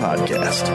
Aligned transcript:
Podcast. 0.00 0.66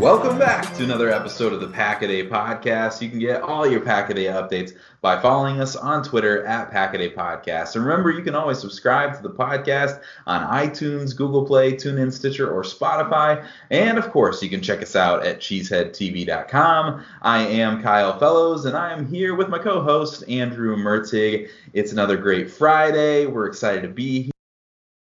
Welcome 0.00 0.36
back 0.36 0.74
to 0.74 0.82
another 0.82 1.08
episode 1.08 1.52
of 1.52 1.60
the 1.60 1.68
Pack 1.68 2.02
a 2.02 2.26
Podcast. 2.26 3.00
You 3.00 3.08
can 3.08 3.20
get 3.20 3.42
all 3.42 3.64
your 3.64 3.80
Pack 3.80 4.10
a 4.10 4.14
updates 4.14 4.72
by 5.00 5.22
following 5.22 5.60
us 5.60 5.76
on 5.76 6.02
Twitter 6.02 6.44
at 6.44 6.72
Pack 6.72 6.94
a 6.94 7.08
Podcast. 7.10 7.76
And 7.76 7.86
remember, 7.86 8.10
you 8.10 8.22
can 8.22 8.34
always 8.34 8.58
subscribe 8.58 9.14
to 9.14 9.22
the 9.22 9.30
podcast 9.30 10.00
on 10.26 10.42
iTunes, 10.50 11.16
Google 11.16 11.46
Play, 11.46 11.74
TuneIn, 11.74 12.12
Stitcher, 12.12 12.50
or 12.50 12.64
Spotify. 12.64 13.46
And 13.70 13.98
of 13.98 14.10
course, 14.10 14.42
you 14.42 14.50
can 14.50 14.62
check 14.62 14.82
us 14.82 14.96
out 14.96 15.24
at 15.24 15.38
cheeseheadtv.com. 15.38 17.04
I 17.22 17.46
am 17.46 17.80
Kyle 17.80 18.18
Fellows, 18.18 18.64
and 18.64 18.76
I 18.76 18.92
am 18.92 19.06
here 19.06 19.36
with 19.36 19.48
my 19.48 19.60
co-host 19.60 20.28
Andrew 20.28 20.76
Mertig. 20.76 21.50
It's 21.72 21.92
another 21.92 22.16
great 22.16 22.50
Friday. 22.50 23.26
We're 23.26 23.46
excited 23.46 23.82
to 23.82 23.88
be 23.88 24.22
here. 24.22 24.31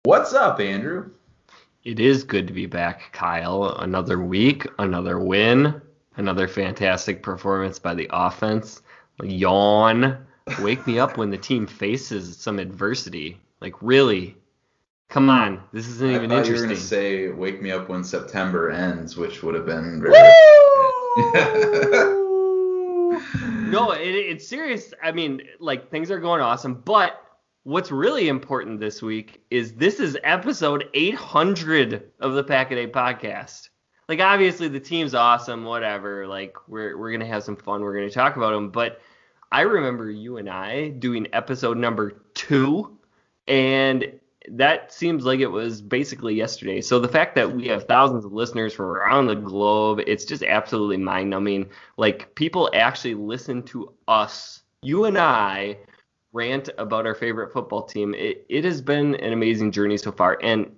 What's 0.05 0.35
up, 0.35 0.59
Andrew? 0.59 1.13
It 1.85 2.01
is 2.01 2.25
good 2.25 2.49
to 2.49 2.53
be 2.53 2.67
back, 2.67 3.13
Kyle. 3.13 3.77
Another 3.79 4.21
week, 4.21 4.67
another 4.81 5.21
win, 5.21 5.81
another 6.17 6.49
fantastic 6.49 7.23
performance 7.23 7.79
by 7.79 7.95
the 7.95 8.09
offense. 8.11 8.83
Yawn. 9.23 10.19
Wake 10.61 10.85
me 10.89 10.99
up 10.99 11.19
when 11.19 11.31
the 11.31 11.39
team 11.39 11.69
faces 11.69 12.37
some 12.37 12.59
adversity. 12.59 13.39
Like 13.61 13.81
really, 13.81 14.37
come 15.09 15.31
on, 15.31 15.63
this 15.73 15.87
isn't 15.87 16.11
I 16.11 16.15
even 16.17 16.31
thought 16.31 16.39
interesting. 16.39 16.57
you 16.57 16.61
were 16.63 16.67
going 16.67 16.77
to 16.77 16.83
say 16.83 17.29
"Wake 17.29 17.63
me 17.63 17.71
up 17.71 17.89
when 17.89 18.03
September 18.03 18.73
ends," 18.73 19.17
which 19.17 19.45
would 19.45 19.55
have 19.55 19.67
been 19.67 20.03
very. 20.03 20.15
no, 23.71 23.93
it, 23.93 24.09
it's 24.09 24.49
serious. 24.49 24.93
I 25.01 25.13
mean, 25.13 25.43
like 25.61 25.93
things 25.93 26.11
are 26.11 26.19
going 26.19 26.41
awesome, 26.41 26.83
but 26.85 27.22
what's 27.65 27.93
really 27.93 28.29
important 28.29 28.81
this 28.81 29.03
week 29.03 29.43
is 29.51 29.75
this 29.75 30.01
is 30.01 30.19
episode 30.25 30.89
800 30.95 32.11
of 32.21 32.35
the 32.35 32.43
Pack 32.43 32.71
a 32.73 32.75
Day 32.75 32.87
podcast. 32.87 33.69
Like 34.09 34.21
obviously 34.21 34.69
the 34.69 34.81
team's 34.81 35.15
awesome, 35.15 35.65
whatever. 35.65 36.27
Like 36.27 36.57
we're 36.69 36.99
we're 36.99 37.13
gonna 37.13 37.27
have 37.27 37.45
some 37.45 37.57
fun. 37.57 37.83
We're 37.83 37.95
gonna 37.95 38.11
talk 38.11 38.37
about 38.37 38.53
them, 38.53 38.71
but 38.71 39.01
I 39.53 39.63
remember 39.63 40.11
you 40.11 40.39
and 40.39 40.51
I 40.51 40.89
doing 40.89 41.29
episode 41.33 41.77
number 41.77 42.23
two, 42.35 42.99
and 43.47 44.19
that 44.49 44.93
seems 44.93 45.25
like 45.25 45.39
it 45.39 45.47
was 45.47 45.81
basically 45.81 46.35
yesterday. 46.35 46.81
So 46.81 46.99
the 46.99 47.07
fact 47.07 47.37
that 47.37 47.55
we 47.55 47.69
have 47.69 47.85
thousands 47.85 48.25
of 48.25 48.33
listeners 48.33 48.75
from 48.75 48.87
around 48.87 49.27
the 49.27 49.37
globe, 49.37 50.01
it's 50.05 50.25
just 50.25 50.43
absolutely 50.43 50.97
mind 50.97 51.31
numbing. 51.31 51.71
Like 51.97 52.35
people 52.35 52.69
actually 52.75 53.15
listen 53.15 53.63
to 53.65 53.93
us, 54.09 54.63
you 54.83 55.05
and 55.05 55.17
I, 55.17 55.79
rant 56.33 56.71
about 56.79 57.07
our 57.07 57.15
favorite 57.15 57.53
football 57.53 57.83
team. 57.83 58.15
It, 58.15 58.47
it 58.49 58.65
has 58.65 58.81
been 58.81 59.15
an 59.17 59.33
amazing 59.33 59.73
journey 59.73 59.99
so 59.99 60.13
far. 60.13 60.39
And 60.43 60.75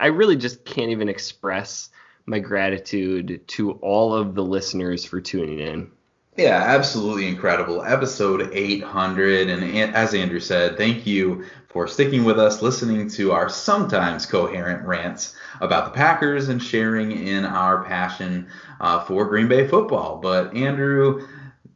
I 0.00 0.06
really 0.06 0.36
just 0.36 0.64
can't 0.64 0.90
even 0.90 1.08
express 1.08 1.90
my 2.26 2.38
gratitude 2.38 3.42
to 3.48 3.72
all 3.72 4.14
of 4.14 4.34
the 4.34 4.44
listeners 4.44 5.04
for 5.04 5.20
tuning 5.20 5.60
in. 5.60 5.90
Yeah, 6.36 6.62
absolutely 6.64 7.26
incredible. 7.26 7.82
Episode 7.82 8.50
800. 8.52 9.48
And 9.48 9.94
as 9.94 10.14
Andrew 10.14 10.38
said, 10.38 10.76
thank 10.76 11.04
you 11.04 11.44
for 11.68 11.88
sticking 11.88 12.22
with 12.22 12.38
us, 12.38 12.62
listening 12.62 13.08
to 13.10 13.32
our 13.32 13.48
sometimes 13.48 14.24
coherent 14.24 14.86
rants 14.86 15.34
about 15.60 15.86
the 15.86 15.90
Packers 15.90 16.48
and 16.48 16.62
sharing 16.62 17.10
in 17.10 17.44
our 17.44 17.82
passion 17.82 18.46
uh, 18.80 19.02
for 19.04 19.24
Green 19.24 19.48
Bay 19.48 19.66
football. 19.66 20.18
But 20.18 20.54
Andrew 20.54 21.26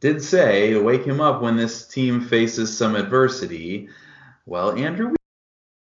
did 0.03 0.21
say 0.21 0.71
to 0.71 0.83
wake 0.83 1.05
him 1.05 1.21
up 1.21 1.41
when 1.41 1.55
this 1.55 1.87
team 1.87 2.19
faces 2.19 2.77
some 2.77 2.93
adversity. 2.93 3.87
Well, 4.45 4.77
Andrew, 4.77 5.07
we 5.07 5.15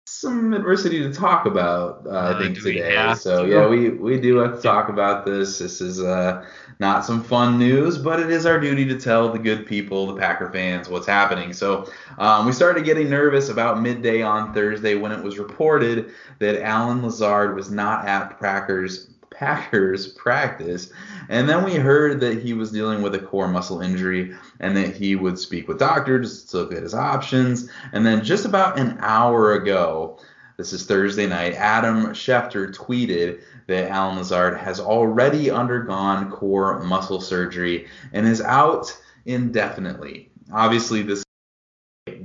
some 0.07 0.55
adversity 0.55 1.01
to 1.01 1.13
talk 1.13 1.47
about, 1.47 2.07
uh, 2.07 2.11
uh, 2.11 2.35
I 2.37 2.41
think 2.41 2.57
today. 2.57 3.13
So 3.19 3.45
yeah, 3.45 3.67
we 3.67 3.91
we 3.91 4.21
do 4.21 4.37
have 4.37 4.55
to 4.55 4.63
talk 4.63 4.89
about 4.89 5.27
this. 5.27 5.59
This 5.59 5.81
is 5.81 6.01
uh, 6.01 6.47
not 6.79 7.05
some 7.05 7.25
fun 7.25 7.59
news, 7.59 7.99
but 7.99 8.21
it 8.21 8.31
is 8.31 8.47
our 8.47 8.61
duty 8.61 8.85
to 8.85 9.01
tell 9.01 9.33
the 9.33 9.39
good 9.41 9.67
people, 9.67 10.07
the 10.07 10.21
Packer 10.21 10.49
fans, 10.49 10.89
what's 10.89 11.09
happening. 11.09 11.53
So 11.53 11.91
um, 12.19 12.47
we 12.47 12.53
started 12.53 12.85
getting 12.85 13.11
nervous 13.11 13.49
about 13.49 13.83
midday 13.83 14.23
on 14.23 14.55
Thursday 14.55 14.95
when 14.95 15.11
it 15.11 15.25
was 15.25 15.41
reported 15.41 16.13
that 16.39 16.63
Allen 16.63 17.03
Lazard 17.03 17.57
was 17.57 17.69
not 17.69 18.07
at 18.07 18.39
Packers 18.39 19.09
Packers 19.35 20.09
practice. 20.09 20.91
And 21.29 21.49
then 21.49 21.65
we 21.65 21.75
heard 21.75 22.21
that 22.21 22.43
he 22.43 22.53
was 22.53 22.71
dealing 22.71 23.03
with 23.03 23.15
a 23.15 23.19
core 23.19 23.49
muscle 23.49 23.81
injury 23.81 24.35
and 24.61 24.77
that 24.77 24.95
he 24.95 25.17
would 25.17 25.39
speak 25.39 25.69
with 25.69 25.79
doctors 25.79 26.45
to 26.47 26.59
look 26.59 26.73
at 26.73 26.83
his 26.83 26.95
options. 26.95 27.71
And 27.93 28.07
then 28.07 28.25
just 28.25 28.45
about 28.45 28.79
an 28.79 28.97
hour 29.01 29.55
ago, 29.55 30.19
this 30.57 30.73
is 30.73 30.87
Thursday 30.87 31.27
night, 31.27 31.55
Adam 31.55 32.07
Schefter 32.09 32.73
tweeted 32.73 33.43
that 33.67 33.91
Allen 33.91 34.19
Lazard 34.19 34.57
has 34.57 34.79
already 34.79 35.51
undergone 35.51 36.31
core 36.31 36.81
muscle 36.85 37.21
surgery 37.21 37.89
and 38.13 38.27
is 38.27 38.41
out 38.41 38.97
indefinitely. 39.27 40.31
Obviously, 40.53 41.03
this 41.03 41.24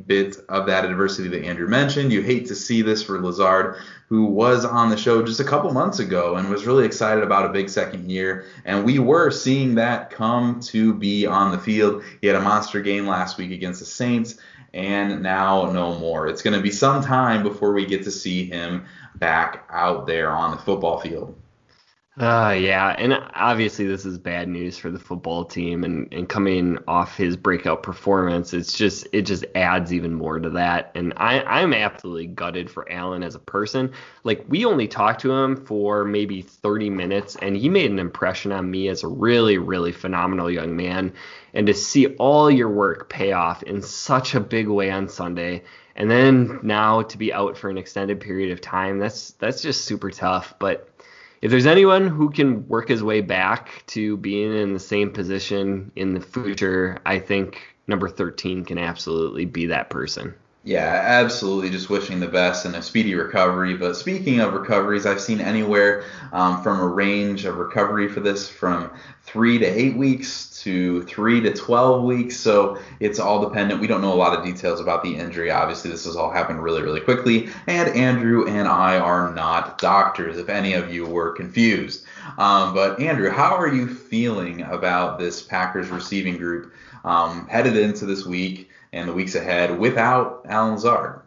bit 0.10 0.38
of 0.50 0.66
that 0.66 0.86
adversity 0.86 1.30
that 1.30 1.46
Andrew 1.46 1.68
mentioned. 1.68 2.12
You 2.12 2.24
hate 2.24 2.48
to 2.48 2.56
see 2.56 2.82
this 2.82 3.04
for 3.04 3.22
Lazard, 3.22 3.78
who 4.08 4.26
was 4.26 4.66
on 4.66 4.90
the 4.90 4.98
show 4.98 5.24
just 5.24 5.40
a 5.40 5.44
couple 5.44 5.72
months 5.72 6.00
ago 6.00 6.36
and 6.36 6.50
was 6.50 6.66
really 6.66 6.84
excited 6.84 7.24
about 7.24 7.46
a 7.46 7.54
big 7.54 7.70
second 7.70 8.10
year. 8.10 8.48
And 8.66 8.84
we 8.84 8.98
were 8.98 9.30
seeing 9.30 9.76
that 9.76 10.10
come 10.10 10.60
to 10.62 10.96
be 10.96 11.28
on 11.28 11.52
the 11.52 11.60
field. 11.60 12.04
He 12.22 12.28
had 12.28 12.36
a 12.36 12.42
monster 12.42 12.82
game 12.82 13.06
last 13.06 13.38
week 13.38 13.52
against 13.52 13.82
the 13.82 13.86
Saints, 13.86 14.38
and 14.74 15.22
now 15.22 15.72
no 15.72 15.98
more. 16.00 16.28
It's 16.28 16.42
going 16.42 16.58
to 16.58 16.64
be 16.64 16.72
some 16.72 17.04
time 17.04 17.44
before 17.44 17.72
we 17.72 17.86
get 17.86 18.04
to 18.06 18.12
see 18.12 18.46
him 18.46 18.86
back 19.16 19.64
out 19.70 20.08
there 20.08 20.32
on 20.32 20.52
the 20.52 20.58
football 20.58 21.00
field. 21.00 21.36
Uh, 22.20 22.54
yeah, 22.60 22.90
and 22.98 23.14
obviously 23.34 23.88
this 23.88 24.06
is 24.06 24.18
bad 24.18 24.50
news 24.50 24.78
for 24.78 24.92
the 24.92 25.00
football 25.00 25.46
team, 25.46 25.86
and, 25.86 26.06
and 26.14 26.28
coming 26.28 26.78
off 26.86 27.16
his 27.16 27.38
breakout 27.38 27.82
performance, 27.82 28.54
it's 28.54 28.74
just 28.74 29.08
it 29.14 29.22
just 29.22 29.46
adds 29.56 29.94
even 29.94 30.14
more 30.14 30.38
to 30.38 30.50
that. 30.50 30.92
And 30.96 31.14
I 31.16 31.42
I'm 31.44 31.74
absolutely 31.74 32.28
gutted 32.28 32.70
for 32.70 32.92
Allen 32.92 33.24
as 33.24 33.36
a 33.36 33.40
person. 33.40 33.94
Like 34.26 34.44
we 34.50 34.66
only 34.66 34.86
talked 34.86 35.22
to 35.22 35.32
him 35.32 35.56
for 35.66 36.04
maybe 36.04 36.42
30 36.42 36.90
minutes, 36.90 37.38
and 37.38 37.56
he 37.56 37.70
made 37.70 37.90
an 37.90 38.00
impression 38.00 38.52
on 38.52 38.70
me 38.70 38.90
as 38.90 39.04
a 39.04 39.08
really 39.08 39.58
really 39.58 39.94
phenomenal 39.94 40.52
young 40.52 40.76
man. 40.76 41.14
And 41.54 41.68
to 41.68 41.74
see 41.74 42.08
all 42.18 42.52
your 42.52 42.70
work 42.70 43.10
pay 43.10 43.32
off 43.32 43.64
in 43.64 43.82
such 43.82 44.36
a 44.36 44.42
big 44.42 44.68
way 44.68 44.92
on 44.92 45.08
Sunday, 45.08 45.64
and 45.96 46.12
then 46.12 46.60
now 46.64 47.02
to 47.02 47.18
be 47.18 47.32
out 47.32 47.58
for 47.58 47.70
an 47.70 47.78
extended 47.78 48.20
period 48.20 48.52
of 48.52 48.60
time, 48.60 49.00
that's 49.00 49.32
that's 49.40 49.62
just 49.62 49.86
super 49.86 50.12
tough. 50.12 50.54
But 50.60 50.90
if 51.42 51.52
there's 51.52 51.66
anyone 51.66 52.08
who 52.08 52.30
can 52.30 52.68
work 52.68 52.90
his 52.90 53.04
way 53.04 53.22
back 53.22 53.84
to 53.88 54.18
being 54.18 54.56
in 54.56 54.74
the 54.74 54.80
same 54.80 55.12
position 55.12 55.92
in 55.96 56.14
the 56.14 56.22
future, 56.22 57.00
I 57.06 57.20
think 57.20 57.62
number 57.88 58.10
13 58.10 58.66
can 58.66 58.78
absolutely 58.78 59.46
be 59.46 59.68
that 59.68 59.90
person. 59.90 60.34
Yeah, 60.70 61.02
absolutely. 61.04 61.72
Just 61.72 61.90
wishing 61.90 62.20
the 62.20 62.28
best 62.28 62.64
and 62.64 62.76
a 62.76 62.84
speedy 62.84 63.16
recovery. 63.16 63.74
But 63.76 63.96
speaking 63.96 64.40
of 64.40 64.54
recoveries, 64.54 65.08
I've 65.08 65.20
seen 65.20 65.42
anywhere 65.42 66.04
um, 66.32 66.62
from 66.62 66.80
a 66.80 66.86
range 66.86 67.46
of 67.46 67.58
recovery 67.58 68.08
for 68.08 68.20
this 68.20 68.48
from 68.48 68.92
three 69.24 69.58
to 69.58 69.66
eight 69.66 69.98
weeks 69.98 70.62
to 70.62 71.02
three 71.06 71.42
to 71.42 71.56
12 71.56 72.04
weeks. 72.04 72.38
So 72.38 72.78
it's 73.00 73.18
all 73.18 73.42
dependent. 73.50 73.82
We 73.82 73.88
don't 73.88 74.02
know 74.02 74.14
a 74.14 74.22
lot 74.22 74.38
of 74.38 74.46
details 74.46 74.80
about 74.80 75.02
the 75.02 75.16
injury. 75.16 75.50
Obviously, 75.50 75.90
this 75.90 76.06
has 76.06 76.16
all 76.16 76.30
happened 76.30 76.62
really, 76.62 76.84
really 76.84 77.02
quickly. 77.02 77.50
And 77.66 77.90
Andrew 77.96 78.48
and 78.48 78.68
I 78.68 79.00
are 79.00 79.34
not 79.34 79.80
doctors, 79.80 80.38
if 80.38 80.50
any 80.50 80.74
of 80.74 80.94
you 80.94 81.08
were 81.08 81.32
confused. 81.32 82.04
Um, 82.38 82.76
but 82.76 83.00
Andrew, 83.00 83.32
how 83.32 83.56
are 83.56 83.74
you 83.74 83.88
feeling 83.88 84.62
about 84.62 85.18
this 85.18 85.42
Packers 85.42 85.90
receiving 85.90 86.38
group 86.38 86.76
um, 87.04 87.48
headed 87.48 87.76
into 87.76 88.06
this 88.06 88.24
week? 88.24 88.69
And 88.94 89.08
the 89.08 89.14
weeks 89.14 89.36
ahead 89.36 89.78
without 89.78 90.46
Allen 90.48 90.76
Lazard. 90.76 91.22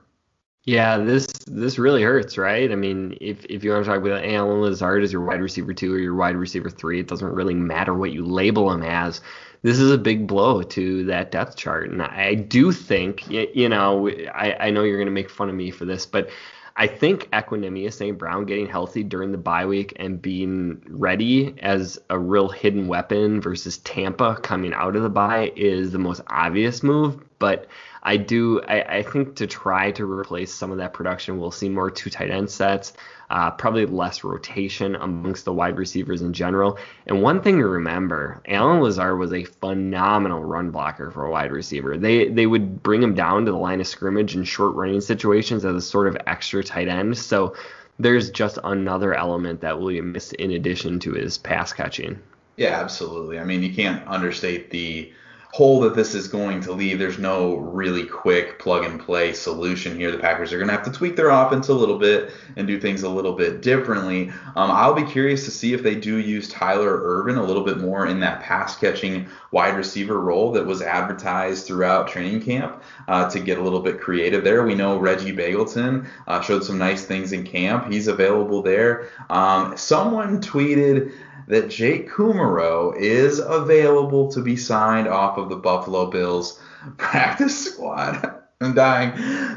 Yeah, 0.65 0.99
this 0.99 1.27
this 1.49 1.77
really 1.77 2.03
hurts, 2.03 2.39
right? 2.39 2.71
I 2.71 2.77
mean, 2.77 3.19
if 3.21 3.45
if 3.47 3.65
you 3.65 3.73
want 3.73 3.85
to 3.85 3.91
talk 3.91 4.01
about 4.01 4.25
Allen 4.25 4.61
Lazard 4.61 5.03
as 5.03 5.13
your 5.13 5.23
wide 5.23 5.41
receiver 5.41 5.75
two 5.75 5.93
or 5.93 5.99
your 5.99 6.15
wide 6.15 6.37
receiver 6.37 6.71
three, 6.71 7.01
it 7.01 7.09
doesn't 7.09 7.35
really 7.35 7.55
matter 7.55 7.95
what 7.95 8.13
you 8.13 8.25
label 8.25 8.71
him 8.71 8.85
as. 8.85 9.21
This 9.63 9.81
is 9.81 9.91
a 9.91 9.99
big 9.99 10.29
blow 10.29 10.63
to 10.63 11.05
that 11.05 11.33
depth 11.33 11.57
chart, 11.57 11.91
and 11.91 12.01
I 12.01 12.35
do 12.35 12.71
think, 12.73 13.29
you 13.29 13.69
know, 13.69 14.09
I, 14.09 14.57
I 14.59 14.71
know 14.71 14.83
you're 14.83 14.97
going 14.97 15.07
to 15.07 15.13
make 15.13 15.31
fun 15.31 15.49
of 15.49 15.55
me 15.55 15.71
for 15.71 15.85
this, 15.85 16.05
but 16.05 16.31
I 16.75 16.87
think 16.87 17.29
Equanimeous 17.33 17.95
St. 17.95 18.17
Brown 18.17 18.47
getting 18.47 18.67
healthy 18.67 19.03
during 19.03 19.31
the 19.31 19.39
bye 19.39 19.67
week 19.67 19.93
and 19.97 20.23
being 20.23 20.83
ready 20.89 21.55
as 21.61 21.99
a 22.09 22.19
real 22.19 22.49
hidden 22.49 22.89
weapon 22.89 23.41
versus 23.41 23.79
Tampa 23.79 24.37
coming 24.43 24.73
out 24.73 24.97
of 24.97 25.03
the 25.03 25.11
bye 25.11 25.53
is 25.55 25.93
the 25.93 25.99
most 25.99 26.23
obvious 26.29 26.83
move. 26.83 27.23
But 27.43 27.67
I 28.05 28.19
do, 28.19 28.63
I, 28.63 28.99
I 28.99 29.03
think 29.03 29.35
to 29.37 29.49
try 29.49 29.91
to 29.91 30.05
replace 30.05 30.55
some 30.55 30.71
of 30.71 30.79
that 30.79 30.93
production, 30.93 31.41
we'll 31.41 31.51
see 31.51 31.69
more 31.69 31.91
two 31.91 32.09
tight 32.09 32.31
end 32.31 32.49
sets, 32.49 32.93
uh, 33.31 33.51
probably 33.51 33.85
less 33.85 34.23
rotation 34.23 34.95
amongst 34.95 35.45
the 35.45 35.53
wide 35.53 35.77
receivers 35.77 36.23
in 36.23 36.33
general. 36.33 36.79
And 37.09 37.21
one 37.21 37.43
thing 37.43 37.59
to 37.59 37.67
remember, 37.67 38.41
Allen 38.47 38.81
Lazard 38.81 39.19
was 39.19 39.33
a 39.33 39.43
phenomenal 39.43 40.45
run 40.45 40.71
blocker 40.71 41.11
for 41.11 41.27
a 41.27 41.33
wide 41.33 41.51
receiver. 41.51 41.97
They 41.97 42.29
they 42.29 42.47
would 42.47 42.81
bring 42.81 43.03
him 43.03 43.17
down 43.17 43.45
to 43.47 43.51
the 43.51 43.59
line 43.59 43.81
of 43.81 43.89
scrimmage 43.89 44.37
in 44.37 44.45
short 44.45 44.77
running 44.77 45.01
situations 45.01 45.65
as 45.65 45.75
a 45.75 45.81
sort 45.81 46.07
of 46.07 46.17
extra 46.29 46.63
tight 46.63 46.87
end. 46.87 47.19
So 47.19 47.57
there's 47.99 48.31
just 48.31 48.57
another 48.63 49.15
element 49.15 49.63
that 49.63 49.81
William 49.81 50.13
missed 50.13 50.35
in 50.35 50.53
addition 50.53 51.01
to 51.01 51.15
his 51.15 51.39
pass 51.39 51.73
catching. 51.73 52.21
Yeah, 52.57 52.81
absolutely. 52.81 53.41
I 53.41 53.45
mean, 53.45 53.65
you 53.65 53.75
can't 53.75 54.07
understate 54.07 54.71
the 54.71 55.13
hole 55.53 55.81
that 55.81 55.95
this 55.95 56.15
is 56.15 56.29
going 56.29 56.63
to 56.63 56.73
leave. 56.73 56.99
There's 56.99 57.19
no 57.19 57.57
really 57.57 58.07
quick 58.07 58.59
plug 58.59 58.85
and 58.85 58.99
play 58.99 59.35
solution 59.35 59.95
here. 59.95 60.11
The 60.11 60.17
Packers 60.17 60.51
are 60.51 60.57
going 60.57 60.69
to 60.69 60.75
have 60.75 60.85
to 60.85 60.91
tweak 60.91 61.15
their 61.15 61.29
offense 61.29 61.69
a 61.69 61.75
little 61.75 61.99
bit 61.99 62.33
and 62.57 62.67
do 62.67 62.81
things 62.81 63.03
a 63.03 63.09
little 63.11 63.35
bit 63.35 63.61
differently. 63.61 64.31
Um, 64.57 64.71
I'll 64.71 64.95
be 64.95 65.05
curious 65.05 65.45
to 65.45 65.51
see 65.51 65.75
if 65.75 65.83
they 65.83 65.95
do 65.95 66.17
use 66.17 66.49
Tyler 66.49 67.03
Ervin 67.05 67.37
a 67.37 67.45
little 67.45 67.65
bit 67.65 67.77
more 67.77 68.07
in 68.07 68.19
that 68.21 68.41
pass 68.41 68.77
catching 68.77 69.29
wide 69.51 69.77
receiver 69.77 70.19
role 70.19 70.53
that 70.53 70.65
was 70.65 70.81
advertised 70.81 71.67
throughout 71.67 72.09
training 72.09 72.41
camp 72.41 72.83
uh, 73.09 73.29
to 73.29 73.39
get 73.39 73.59
a 73.59 73.63
little 73.63 73.81
bit 73.81 74.01
creative 74.01 74.45
there. 74.45 74.65
We 74.65 74.75
know 74.75 74.97
Reggie 74.97 75.37
Begelton 75.37 76.09
uh, 76.27 76.41
showed 76.41 76.65
some 76.65 76.79
nice 76.79 77.05
things 77.05 77.33
in 77.33 77.45
camp. 77.45 77.93
He's 77.93 78.09
available 78.09 78.63
there. 78.63 79.11
Um, 79.29 79.77
someone 79.77 80.41
tweeted 80.41 81.13
that 81.49 81.71
Jake 81.71 82.11
Kumerow 82.11 82.97
is 82.97 83.39
available 83.39 84.31
to 84.33 84.41
be 84.41 84.57
signed 84.57 85.09
off 85.09 85.39
of 85.39 85.49
the 85.49 85.57
Buffalo 85.57 86.11
Bills 86.11 86.61
practice 86.97 87.73
squad. 87.73 88.39
I'm 88.61 88.75
dying. 88.75 89.13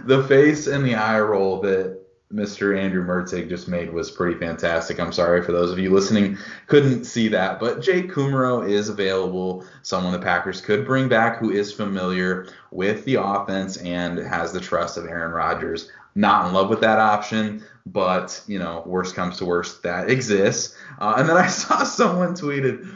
The 0.08 0.24
face 0.28 0.66
and 0.66 0.84
the 0.84 0.96
eye 0.96 1.20
roll 1.20 1.62
that 1.62 2.00
Mr. 2.34 2.78
Andrew 2.78 3.06
Mertzig 3.06 3.50
just 3.50 3.68
made 3.68 3.94
was 3.94 4.10
pretty 4.10 4.38
fantastic. 4.40 5.00
I'm 5.00 5.14
sorry 5.14 5.44
for 5.44 5.52
those 5.52 5.72
of 5.72 5.78
you 5.78 5.92
listening 5.92 6.38
couldn't 6.68 7.06
see 7.06 7.28
that, 7.30 7.60
but 7.60 7.82
Jake 7.82 8.12
Kumerow 8.12 8.68
is 8.68 8.90
available, 8.90 9.64
someone 9.84 10.12
the 10.12 10.20
Packers 10.20 10.60
could 10.60 10.86
bring 10.86 11.08
back 11.08 11.38
who 11.38 11.52
is 11.52 11.72
familiar 11.72 12.48
with 12.72 13.06
the 13.06 13.16
offense 13.16 13.78
and 13.78 14.18
has 14.18 14.52
the 14.52 14.60
trust 14.60 14.98
of 14.98 15.06
Aaron 15.06 15.32
Rodgers. 15.32 15.92
Not 16.16 16.48
in 16.48 16.54
love 16.54 16.70
with 16.70 16.82
that 16.82 17.00
option, 17.00 17.64
but 17.86 18.42
you 18.48 18.60
know, 18.60 18.84
worst 18.86 19.16
comes 19.16 19.38
to 19.38 19.46
worst, 19.46 19.84
that 19.84 20.10
exists. 20.10 20.76
Uh, 21.00 21.16
and 21.18 21.30
then 21.30 21.38
I 21.38 21.48
saw 21.62 21.84
someone 21.84 22.34
tweeted, 22.34 22.96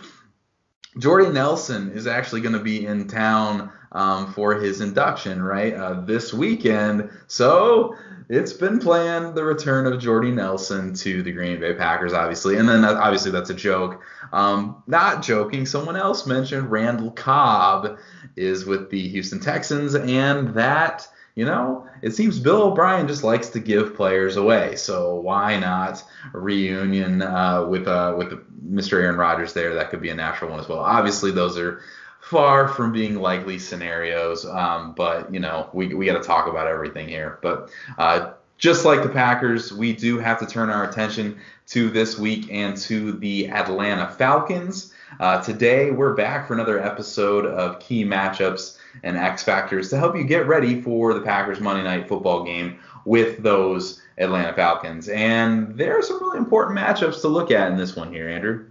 Jordy 0.97 1.29
Nelson 1.29 1.91
is 1.91 2.07
actually 2.07 2.41
going 2.41 2.53
to 2.53 2.63
be 2.63 2.85
in 2.85 3.07
town 3.07 3.71
um, 3.91 4.33
for 4.33 4.55
his 4.55 4.81
induction, 4.81 5.41
right, 5.41 5.73
uh, 5.73 6.01
this 6.01 6.33
weekend. 6.33 7.09
So 7.27 7.95
it's 8.27 8.53
been 8.53 8.79
planned 8.79 9.35
the 9.35 9.43
return 9.43 9.91
of 9.91 9.99
Jordy 9.99 10.31
Nelson 10.31 10.93
to 10.95 11.23
the 11.23 11.31
Green 11.31 11.59
Bay 11.59 11.73
Packers, 11.73 12.13
obviously. 12.13 12.57
And 12.57 12.67
then 12.67 12.81
that, 12.81 12.95
obviously 12.95 13.31
that's 13.31 13.49
a 13.49 13.55
joke. 13.55 14.01
Um, 14.31 14.83
not 14.87 15.23
joking. 15.23 15.65
Someone 15.65 15.95
else 15.95 16.27
mentioned 16.27 16.69
Randall 16.69 17.11
Cobb 17.11 17.97
is 18.35 18.65
with 18.65 18.89
the 18.89 19.07
Houston 19.09 19.39
Texans, 19.39 19.95
and 19.95 20.49
that 20.55 21.07
you 21.39 21.45
know, 21.45 21.87
it 22.01 22.11
seems 22.11 22.37
Bill 22.37 22.63
O'Brien 22.63 23.07
just 23.07 23.23
likes 23.23 23.47
to 23.51 23.61
give 23.61 23.95
players 23.95 24.35
away. 24.35 24.75
So 24.75 25.15
why 25.15 25.57
not 25.57 26.03
reunion 26.33 27.21
uh, 27.21 27.65
with 27.65 27.87
uh, 27.87 28.13
with 28.17 28.33
Mr. 28.69 29.01
Aaron 29.01 29.15
Rodgers 29.15 29.53
there? 29.53 29.73
That 29.73 29.89
could 29.89 30.01
be 30.01 30.09
a 30.09 30.15
natural 30.15 30.51
one 30.51 30.59
as 30.59 30.67
well. 30.67 30.79
Obviously, 30.79 31.31
those 31.31 31.57
are 31.57 31.79
far 32.19 32.67
from 32.67 32.91
being 32.91 33.15
likely 33.15 33.57
scenarios, 33.57 34.45
um, 34.45 34.91
but 34.95 35.33
you 35.33 35.39
know, 35.39 35.69
we 35.71 35.93
we 35.93 36.05
got 36.05 36.21
to 36.21 36.27
talk 36.27 36.49
about 36.49 36.67
everything 36.67 37.07
here. 37.07 37.39
But 37.41 37.69
uh, 37.97 38.31
just 38.57 38.83
like 38.83 39.01
the 39.01 39.07
Packers, 39.07 39.71
we 39.71 39.93
do 39.93 40.19
have 40.19 40.39
to 40.39 40.45
turn 40.45 40.69
our 40.69 40.89
attention 40.89 41.39
to 41.67 41.89
this 41.89 42.19
week 42.19 42.51
and 42.51 42.75
to 42.79 43.13
the 43.13 43.49
Atlanta 43.49 44.09
Falcons. 44.09 44.93
Uh, 45.17 45.41
today, 45.41 45.91
we're 45.91 46.13
back 46.13 46.47
for 46.47 46.53
another 46.53 46.79
episode 46.79 47.45
of 47.45 47.79
Key 47.79 48.05
Matchups 48.05 48.77
and 49.03 49.17
X 49.17 49.43
Factors 49.43 49.89
to 49.89 49.97
help 49.97 50.15
you 50.15 50.23
get 50.23 50.47
ready 50.47 50.81
for 50.81 51.13
the 51.13 51.21
Packers 51.21 51.59
Monday 51.59 51.83
Night 51.83 52.07
Football 52.07 52.43
game 52.43 52.79
with 53.05 53.41
those 53.41 54.01
Atlanta 54.17 54.53
Falcons. 54.53 55.09
And 55.09 55.75
there 55.75 55.97
are 55.97 56.01
some 56.01 56.21
really 56.21 56.37
important 56.37 56.77
matchups 56.77 57.21
to 57.21 57.27
look 57.27 57.51
at 57.51 57.71
in 57.71 57.77
this 57.77 57.95
one 57.95 58.13
here, 58.13 58.29
Andrew. 58.29 58.65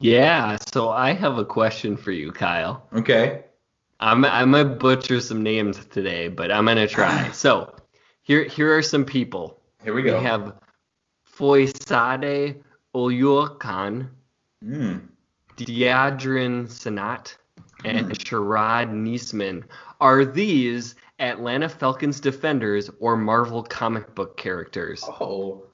Yeah, 0.00 0.56
so 0.72 0.88
I 0.88 1.12
have 1.12 1.38
a 1.38 1.44
question 1.44 1.96
for 1.96 2.12
you, 2.12 2.32
Kyle. 2.32 2.86
Okay. 2.92 3.44
I'm 4.00 4.24
I'm 4.24 4.52
gonna 4.52 4.64
butcher 4.64 5.20
some 5.20 5.42
names 5.42 5.84
today, 5.86 6.28
but 6.28 6.50
I'm 6.50 6.64
gonna 6.64 6.86
try. 6.86 7.30
so 7.32 7.74
here 8.22 8.44
here 8.44 8.76
are 8.76 8.82
some 8.82 9.04
people. 9.04 9.60
Here 9.82 9.92
we 9.92 10.02
go. 10.02 10.18
We 10.18 10.24
have 10.24 10.54
Foyesade 11.36 12.62
Oluokun, 12.94 14.08
mm. 14.64 15.00
Deadrin 15.58 16.68
Senat, 16.68 17.36
and 17.84 18.10
Sharrod 18.10 18.90
Neasman. 18.90 19.64
Are 20.00 20.24
these 20.24 20.94
Atlanta 21.18 21.68
Falcons 21.68 22.20
defenders 22.20 22.90
or 23.00 23.16
Marvel 23.16 23.62
comic 23.62 24.14
book 24.14 24.36
characters? 24.36 25.04
Oh, 25.04 25.64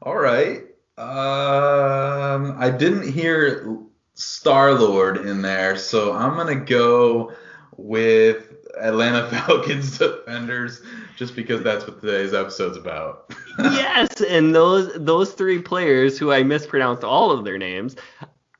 all 0.00 0.16
right. 0.16 0.64
Um, 0.98 2.56
I 2.58 2.70
didn't 2.70 3.10
hear 3.10 3.78
Star 4.14 4.74
Lord 4.74 5.26
in 5.26 5.42
there, 5.42 5.76
so 5.76 6.12
I'm 6.12 6.36
gonna 6.36 6.54
go 6.56 7.32
with 7.76 8.52
Atlanta 8.78 9.28
Falcons 9.46 9.98
defenders 9.98 10.82
just 11.16 11.34
because 11.36 11.62
that's 11.62 11.86
what 11.86 12.00
today's 12.00 12.34
episode's 12.34 12.76
about. 12.76 13.32
yes, 13.58 14.20
and 14.22 14.54
those 14.54 14.92
those 14.96 15.32
three 15.32 15.60
players 15.60 16.18
who 16.18 16.32
I 16.32 16.42
mispronounced 16.42 17.04
all 17.04 17.30
of 17.30 17.44
their 17.44 17.58
names 17.58 17.96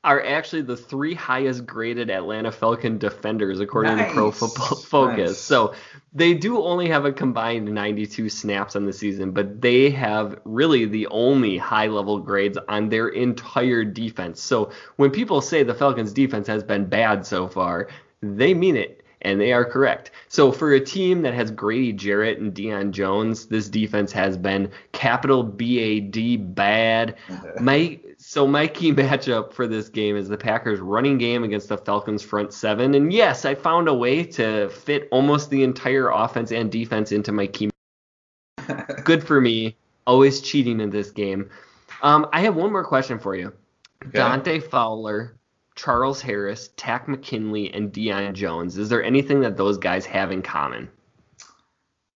are 0.03 0.21
actually 0.25 0.61
the 0.61 0.75
three 0.75 1.13
highest 1.13 1.65
graded 1.65 2.09
Atlanta 2.09 2.51
Falcon 2.51 2.97
defenders 2.97 3.61
according 3.61 3.95
nice. 3.95 4.09
to 4.09 4.13
Pro 4.13 4.31
Football 4.31 4.77
Focus. 4.77 5.31
Nice. 5.31 5.39
So 5.39 5.73
they 6.13 6.33
do 6.33 6.61
only 6.61 6.89
have 6.89 7.05
a 7.05 7.11
combined 7.11 7.73
92 7.73 8.27
snaps 8.29 8.75
on 8.75 8.85
the 8.85 8.91
season, 8.91 9.31
but 9.31 9.61
they 9.61 9.89
have 9.91 10.39
really 10.43 10.85
the 10.85 11.07
only 11.07 11.57
high 11.57 11.87
level 11.87 12.19
grades 12.19 12.57
on 12.67 12.89
their 12.89 13.09
entire 13.09 13.85
defense. 13.85 14.41
So 14.41 14.71
when 14.97 15.09
people 15.09 15.39
say 15.39 15.63
the 15.63 15.73
Falcons 15.73 16.11
defense 16.11 16.47
has 16.47 16.63
been 16.63 16.85
bad 16.85 17.25
so 17.25 17.47
far, 17.47 17.87
they 18.21 18.53
mean 18.53 18.75
it 18.75 19.02
and 19.23 19.39
they 19.39 19.53
are 19.53 19.65
correct. 19.65 20.11
So 20.27 20.51
for 20.51 20.73
a 20.73 20.79
team 20.79 21.21
that 21.21 21.33
has 21.33 21.51
Grady 21.51 21.93
Jarrett 21.93 22.39
and 22.39 22.53
Deion 22.53 22.91
Jones, 22.91 23.45
this 23.47 23.69
defense 23.69 24.11
has 24.11 24.37
been 24.37 24.69
capital 24.91 25.43
B 25.43 25.79
A 25.79 25.99
D 25.99 26.37
bad. 26.37 27.15
My 27.59 27.99
so 28.17 28.47
my 28.47 28.67
key 28.67 28.93
matchup 28.93 29.51
for 29.51 29.67
this 29.67 29.89
game 29.89 30.15
is 30.15 30.29
the 30.29 30.37
Packers 30.37 30.79
running 30.79 31.17
game 31.17 31.43
against 31.43 31.67
the 31.67 31.77
Falcons 31.77 32.23
front 32.23 32.53
seven. 32.53 32.95
And 32.95 33.11
yes, 33.11 33.43
I 33.43 33.53
found 33.53 33.89
a 33.89 33.93
way 33.93 34.23
to 34.23 34.69
fit 34.69 35.09
almost 35.11 35.49
the 35.49 35.61
entire 35.63 36.09
offense 36.09 36.51
and 36.51 36.71
defense 36.71 37.11
into 37.11 37.33
my 37.33 37.47
key. 37.47 37.69
Good 39.03 39.25
for 39.25 39.41
me. 39.41 39.75
Always 40.07 40.41
cheating 40.41 40.79
in 40.79 40.89
this 40.89 41.11
game. 41.11 41.49
Um, 42.01 42.27
I 42.31 42.41
have 42.41 42.55
one 42.55 42.71
more 42.71 42.85
question 42.85 43.19
for 43.19 43.35
you. 43.35 43.53
Okay. 44.03 44.17
Dante 44.17 44.59
Fowler, 44.59 45.35
Charles 45.75 46.21
Harris, 46.21 46.69
Takk 46.77 47.07
McKinley, 47.07 47.73
and 47.73 47.91
Deion 47.91 48.33
Jones. 48.33 48.77
Is 48.77 48.89
there 48.89 49.03
anything 49.03 49.41
that 49.41 49.57
those 49.57 49.77
guys 49.77 50.05
have 50.05 50.31
in 50.31 50.41
common? 50.41 50.89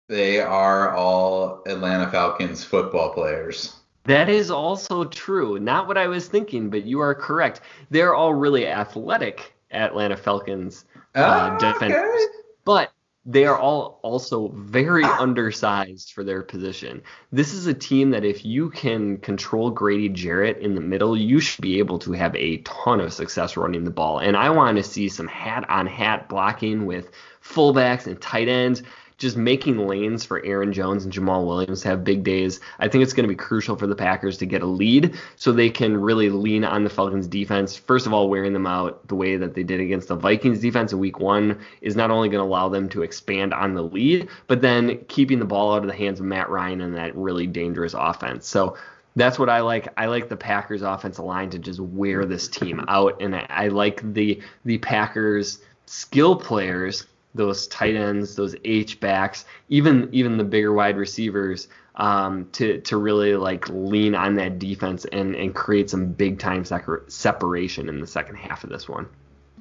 They 0.10 0.39
are 0.39 0.95
all 0.95 1.63
Atlanta 1.65 2.10
Falcons 2.10 2.63
football 2.63 3.13
players. 3.13 3.75
That 4.05 4.27
is 4.27 4.51
also 4.51 5.05
true. 5.05 5.60
Not 5.60 5.88
what 5.88 5.98
I 5.98 6.07
was 6.07 6.27
thinking, 6.27 6.69
but 6.69 6.83
you 6.86 7.00
are 7.00 7.15
correct. 7.15 7.62
They're 7.89 8.13
all 8.13 8.33
really 8.33 8.67
athletic 8.67 9.53
Atlanta 9.72 10.17
Falcons 10.17 10.86
uh, 11.15 11.51
oh, 11.53 11.60
defenders, 11.60 12.01
okay. 12.03 12.25
but 12.65 12.91
they 13.25 13.46
are 13.46 13.58
all 13.58 14.00
also 14.03 14.50
very 14.50 15.03
undersized 15.03 16.12
for 16.12 16.24
their 16.24 16.42
position. 16.42 17.01
This 17.32 17.53
is 17.53 17.68
a 17.68 17.74
team 17.74 18.10
that 18.12 18.25
if 18.25 18.44
you 18.44 18.70
can 18.70 19.18
control 19.18 19.72
Grady 19.72 20.10
Jarrett 20.10 20.58
in 20.58 20.75
the 20.75 20.82
middle, 20.82 21.15
you 21.15 21.39
should 21.39 21.62
be 21.62 21.80
able 21.80 22.00
to 22.00 22.12
have 22.12 22.36
a 22.36 22.58
ton 22.58 23.00
of 23.00 23.13
success 23.13 23.56
running 23.56 23.86
the 23.86 23.92
ball. 23.92 24.20
And 24.20 24.36
I 24.36 24.50
want 24.50 24.77
to 24.77 24.84
see 24.84 25.08
some 25.08 25.27
hat 25.27 25.70
on 25.70 25.88
hat 25.88 26.27
blocking 26.27 26.86
with 26.86 27.12
fullbacks 27.42 28.08
and 28.08 28.20
tight 28.22 28.50
ends 28.50 28.84
just 29.17 29.38
making 29.38 29.88
lanes 29.88 30.25
for 30.25 30.43
Aaron 30.46 30.74
Jones 30.74 31.03
and 31.03 31.13
Jamaal 31.13 31.46
Williams 31.46 31.82
to 31.82 31.89
have 31.89 32.03
big 32.03 32.24
days. 32.24 32.60
I 32.79 32.88
think 32.88 33.03
it's 33.03 33.13
going 33.13 33.24
to 33.24 33.29
be 33.29 33.36
crucial 33.36 33.75
for 33.75 33.88
the 33.88 33.96
Packers 33.96 34.38
to 34.39 34.46
get 34.46 34.62
a 34.62 34.67
lead 34.67 35.15
so 35.36 35.51
they 35.51 35.70
can 35.70 35.96
really 36.00 36.29
lean 36.29 36.63
on 36.63 36.84
the 36.84 36.89
Falcons 36.89 37.27
defense. 37.27 37.75
First 37.75 38.05
of 38.05 38.13
all, 38.13 38.29
wearing 38.29 38.53
them 38.53 38.67
out 38.67 39.08
the 39.08 39.15
way 39.15 39.38
that 39.38 39.53
they 39.53 39.63
did 39.63 39.79
against 39.79 40.08
the 40.08 40.15
Vikings 40.15 40.60
defense 40.60 40.93
in 40.93 41.00
week 41.00 41.20
one 41.20 41.60
is 41.82 41.96
not 41.96 42.12
only 42.12 42.29
going 42.29 42.43
to 42.43 42.48
allow 42.48 42.70
them 42.70 42.89
to 42.89 43.03
expand 43.03 43.53
on 43.53 43.74
the 43.74 43.84
lead, 43.84 44.29
but 44.48 44.62
then 44.62 45.03
keeping 45.08 45.39
the 45.39 45.46
ball 45.46 45.74
out 45.74 45.82
of 45.82 45.88
the 45.88 45.96
hands 45.96 46.20
of 46.20 46.25
Matt 46.25 46.50
Ryan 46.50 46.82
and 46.82 46.96
that 46.96 47.15
really 47.15 47.48
dangerous 47.48 47.93
offense. 47.93 48.48
So 48.48 48.77
that's 49.15 49.38
what 49.38 49.50
I 49.50 49.62
like. 49.62 49.88
I 49.98 50.08
like 50.08 50.29
the 50.29 50.38
Packers 50.38 50.82
offensive 50.82 51.25
line 51.25 51.50
to 51.51 51.60
just 51.60 51.79
wear 51.79 52.25
this 52.25 52.48
team 52.48 52.84
out, 52.88 53.22
and 53.22 53.36
I 53.36 53.67
like 53.67 54.01
the 54.13 54.41
the 54.65 54.79
Packers 54.79 55.60
skill 55.86 56.36
players 56.36 57.05
those 57.36 57.68
tight 57.68 57.96
ends, 57.96 58.36
those 58.36 58.56
H 58.63 59.00
backs, 59.00 59.46
even 59.70 60.10
even 60.12 60.38
the 60.38 60.44
bigger 60.44 60.74
wide 60.74 60.98
receivers, 60.98 61.68
um, 61.96 62.48
to 62.54 62.80
to 62.82 62.98
really 62.98 63.36
like 63.36 63.68
lean 63.70 64.16
on 64.16 64.36
that 64.36 64.60
defense 64.60 65.06
and 65.06 65.36
and 65.36 65.54
create 65.54 65.90
some 65.90 66.08
big 66.08 66.40
time 66.40 66.66
separation 67.08 67.90
in 67.90 68.00
the 68.00 68.08
second 68.08 68.36
half 68.36 68.63
of 68.63 68.70
this 68.70 68.88
one. 68.88 69.08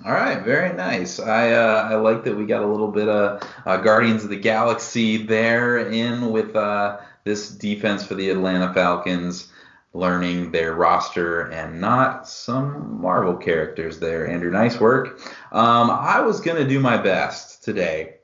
All 0.04 0.12
right, 0.12 0.42
very 0.42 0.74
nice. 0.74 1.20
I 1.20 1.52
uh, 1.52 1.88
I 1.90 1.94
like 1.96 2.24
that 2.24 2.36
we 2.36 2.44
got 2.44 2.62
a 2.62 2.66
little 2.66 2.90
bit 2.90 3.08
of 3.08 3.42
uh, 3.64 3.76
Guardians 3.78 4.24
of 4.24 4.30
the 4.30 4.36
Galaxy 4.36 5.18
there 5.18 5.78
in 5.78 6.30
with 6.30 6.56
uh, 6.56 6.98
this 7.24 7.50
defense 7.50 8.04
for 8.04 8.14
the 8.14 8.30
Atlanta 8.30 8.72
Falcons 8.74 9.48
learning 9.94 10.50
their 10.50 10.74
roster 10.74 11.50
and 11.50 11.80
not 11.80 12.26
some 12.26 13.00
Marvel 13.00 13.36
characters 13.36 13.98
there. 13.98 14.26
Andrew, 14.26 14.50
nice 14.50 14.80
work. 14.80 15.20
Um, 15.52 15.90
I 15.90 16.20
was 16.20 16.40
going 16.40 16.56
to 16.56 16.66
do 16.66 16.80
my 16.80 16.96
best 16.96 17.51
today 17.62 18.16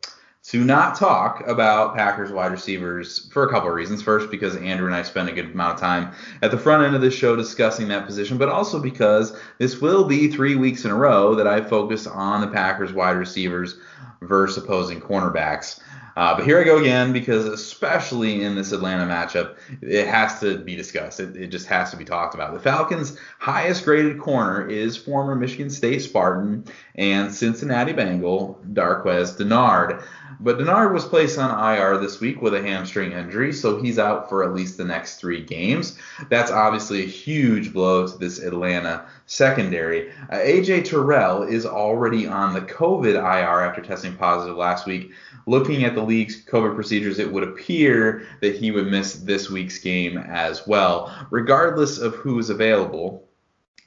to 0.43 0.65
not 0.65 0.97
talk 0.97 1.47
about 1.47 1.95
Packers 1.95 2.33
wide 2.33 2.51
receivers 2.51 3.29
for 3.33 3.45
a 3.45 3.51
couple 3.51 3.69
of 3.69 3.75
reasons. 3.75 4.03
First, 4.03 4.31
because 4.31 4.57
Andrew 4.57 4.87
and 4.87 4.95
I 4.95 5.03
spent 5.03 5.29
a 5.29 5.33
good 5.33 5.53
amount 5.53 5.75
of 5.75 5.81
time 5.81 6.13
at 6.43 6.51
the 6.51 6.59
front 6.59 6.85
end 6.85 6.95
of 6.95 7.03
this 7.03 7.15
show 7.15 7.37
discussing 7.37 7.89
that 7.89 8.07
position, 8.07 8.39
but 8.39 8.49
also 8.49 8.81
because 8.81 9.37
this 9.59 9.81
will 9.81 10.05
be 10.05 10.29
three 10.29 10.57
weeks 10.57 10.85
in 10.85 10.91
a 10.91 10.97
row 10.97 11.35
that 11.35 11.47
I 11.47 11.61
focus 11.61 12.07
on 12.07 12.41
the 12.41 12.47
Packers 12.47 12.93
wide 12.93 13.17
receivers 13.17 13.77
versus 14.23 14.63
opposing 14.63 15.01
cornerbacks. 15.01 15.81
Uh, 16.19 16.35
but 16.35 16.45
here 16.45 16.61
I 16.61 16.65
go 16.65 16.79
again 16.79 17.13
because, 17.13 17.45
especially 17.45 18.43
in 18.43 18.57
this 18.57 18.73
Atlanta 18.73 19.05
matchup, 19.05 19.55
it 19.81 20.09
has 20.09 20.41
to 20.41 20.59
be 20.59 20.75
discussed. 20.75 21.21
It, 21.21 21.37
it, 21.37 21.47
just 21.47 21.69
has 21.69 21.93
to 21.93 21.97
be 21.97 22.05
talked 22.05 22.35
about. 22.35 22.53
The 22.53 22.59
Falcons' 22.59 23.17
highest 23.39 23.85
graded 23.85 24.19
corner 24.19 24.67
is 24.67 24.97
former 24.97 25.37
Michigan 25.37 25.71
State 25.71 26.01
Spartan 26.01 26.65
and 26.97 27.33
Cincinnati 27.33 27.93
Bengal 27.93 28.61
Darqueze 28.73 29.39
Dennard. 29.39 30.03
But 30.41 30.59
Dennard 30.59 30.93
was 30.93 31.05
placed 31.05 31.39
on 31.39 31.77
IR 31.77 31.99
this 31.99 32.19
week 32.19 32.43
with 32.43 32.53
a 32.53 32.63
hamstring 32.63 33.13
injury, 33.13 33.53
so 33.53 33.81
he's 33.81 34.01
out 34.01 34.29
for 34.29 34.43
at 34.43 34.55
least 34.55 34.77
the 34.77 34.85
next 34.85 35.21
three 35.21 35.45
games. 35.45 35.97
That's 36.31 36.51
obviously 36.51 37.05
a 37.05 37.07
huge 37.07 37.73
blow 37.73 38.09
to 38.09 38.19
this 38.19 38.41
Atlanta 38.41 39.07
secondary. 39.29 40.11
Uh, 40.31 40.37
AJ 40.39 40.87
Terrell 40.87 41.43
is 41.43 41.65
already 41.65 42.27
on 42.27 42.55
the 42.55 42.63
COVID 42.63 43.15
IR 43.15 43.63
after 43.63 43.81
testing 43.81 44.17
positive 44.17 44.57
last 44.57 44.87
week. 44.87 45.13
Looking 45.47 45.85
at 45.85 45.95
the 45.95 46.03
league's 46.03 46.45
COVID 46.45 46.75
procedures, 46.75 47.19
it 47.19 47.31
would 47.31 47.43
appear 47.43 48.27
that 48.41 48.57
he 48.57 48.71
would 48.71 48.89
miss 48.89 49.15
this 49.15 49.51
week's 49.51 49.79
game 49.79 50.19
as 50.19 50.67
well. 50.67 51.15
Regardless 51.31 51.99
of 51.99 52.15
who 52.17 52.39
is 52.39 52.51
available, 52.51 53.29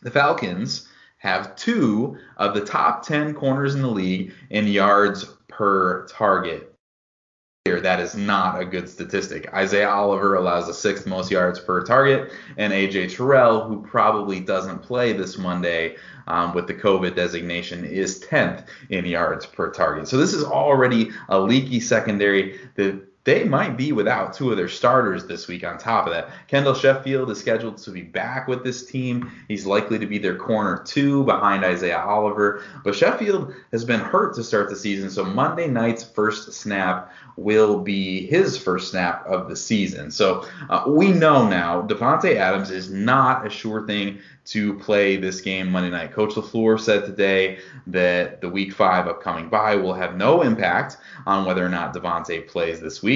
the 0.03 0.11
Falcons 0.11 0.87
have 1.17 1.55
two 1.55 2.17
of 2.37 2.53
the 2.53 2.65
top 2.65 3.05
10 3.05 3.33
corners 3.33 3.75
in 3.75 3.81
the 3.81 3.87
league 3.87 4.33
in 4.49 4.67
yards 4.67 5.25
per 5.47 6.05
target. 6.07 6.70
That 7.63 7.99
is 7.99 8.15
not 8.15 8.59
a 8.59 8.65
good 8.65 8.89
statistic. 8.89 9.53
Isaiah 9.53 9.87
Oliver 9.87 10.33
allows 10.33 10.65
the 10.65 10.73
sixth 10.73 11.05
most 11.05 11.29
yards 11.29 11.59
per 11.59 11.83
target, 11.83 12.31
and 12.57 12.73
AJ 12.73 13.15
Terrell, 13.15 13.67
who 13.67 13.83
probably 13.83 14.39
doesn't 14.39 14.79
play 14.79 15.13
this 15.13 15.37
Monday 15.37 15.95
um, 16.25 16.55
with 16.55 16.65
the 16.65 16.73
COVID 16.73 17.15
designation, 17.15 17.85
is 17.85 18.19
10th 18.19 18.65
in 18.89 19.05
yards 19.05 19.45
per 19.45 19.69
target. 19.69 20.07
So 20.07 20.17
this 20.17 20.33
is 20.33 20.43
already 20.43 21.11
a 21.29 21.39
leaky 21.39 21.79
secondary. 21.79 22.59
They 23.23 23.43
might 23.43 23.77
be 23.77 23.91
without 23.91 24.33
two 24.33 24.49
of 24.49 24.57
their 24.57 24.67
starters 24.67 25.27
this 25.27 25.47
week 25.47 25.63
on 25.63 25.77
top 25.77 26.07
of 26.07 26.13
that. 26.13 26.29
Kendall 26.47 26.73
Sheffield 26.73 27.29
is 27.29 27.39
scheduled 27.39 27.77
to 27.77 27.91
be 27.91 28.01
back 28.01 28.47
with 28.47 28.63
this 28.63 28.85
team. 28.85 29.31
He's 29.47 29.65
likely 29.65 29.99
to 29.99 30.07
be 30.07 30.17
their 30.17 30.35
corner 30.35 30.81
two 30.83 31.23
behind 31.25 31.63
Isaiah 31.63 31.99
Oliver. 31.99 32.63
But 32.83 32.95
Sheffield 32.95 33.53
has 33.71 33.85
been 33.85 33.99
hurt 33.99 34.33
to 34.35 34.43
start 34.43 34.69
the 34.69 34.75
season, 34.75 35.09
so 35.09 35.23
Monday 35.23 35.67
night's 35.67 36.03
first 36.03 36.51
snap 36.53 37.11
will 37.37 37.79
be 37.79 38.25
his 38.27 38.57
first 38.57 38.91
snap 38.91 39.25
of 39.25 39.47
the 39.49 39.55
season. 39.55 40.11
So 40.11 40.47
uh, 40.69 40.83
we 40.87 41.11
know 41.11 41.47
now 41.47 41.81
Davante 41.83 42.35
Adams 42.35 42.71
is 42.71 42.89
not 42.89 43.45
a 43.45 43.49
sure 43.49 43.85
thing 43.87 44.19
to 44.43 44.73
play 44.79 45.17
this 45.17 45.39
game 45.39 45.71
Monday 45.71 45.91
night. 45.91 46.11
Coach 46.11 46.33
LaFleur 46.33 46.79
said 46.79 47.05
today 47.05 47.59
that 47.87 48.41
the 48.41 48.49
week 48.49 48.73
five 48.73 49.07
upcoming 49.07 49.49
bye 49.49 49.75
will 49.75 49.93
have 49.93 50.15
no 50.15 50.41
impact 50.41 50.97
on 51.25 51.45
whether 51.45 51.63
or 51.65 51.69
not 51.69 51.93
Davante 51.93 52.47
plays 52.47 52.81
this 52.81 53.03
week. 53.03 53.10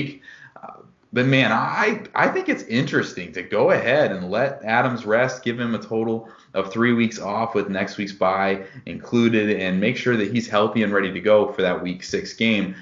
Uh, 0.61 0.81
but 1.13 1.25
man, 1.25 1.51
I 1.51 2.01
I 2.13 2.27
think 2.29 2.49
it's 2.49 2.63
interesting 2.63 3.31
to 3.33 3.43
go 3.43 3.71
ahead 3.71 4.11
and 4.11 4.29
let 4.29 4.63
Adams 4.63 5.05
rest, 5.05 5.43
give 5.43 5.59
him 5.59 5.75
a 5.75 5.79
total 5.79 6.29
of 6.53 6.71
three 6.71 6.93
weeks 6.93 7.19
off 7.19 7.55
with 7.55 7.69
next 7.69 7.97
week's 7.97 8.13
bye 8.13 8.65
included, 8.85 9.59
and 9.59 9.79
make 9.79 9.97
sure 9.97 10.17
that 10.17 10.31
he's 10.31 10.47
healthy 10.47 10.83
and 10.83 10.93
ready 10.93 11.11
to 11.11 11.19
go 11.19 11.51
for 11.51 11.61
that 11.61 11.81
week 11.81 12.03
six 12.03 12.33
game. 12.33 12.75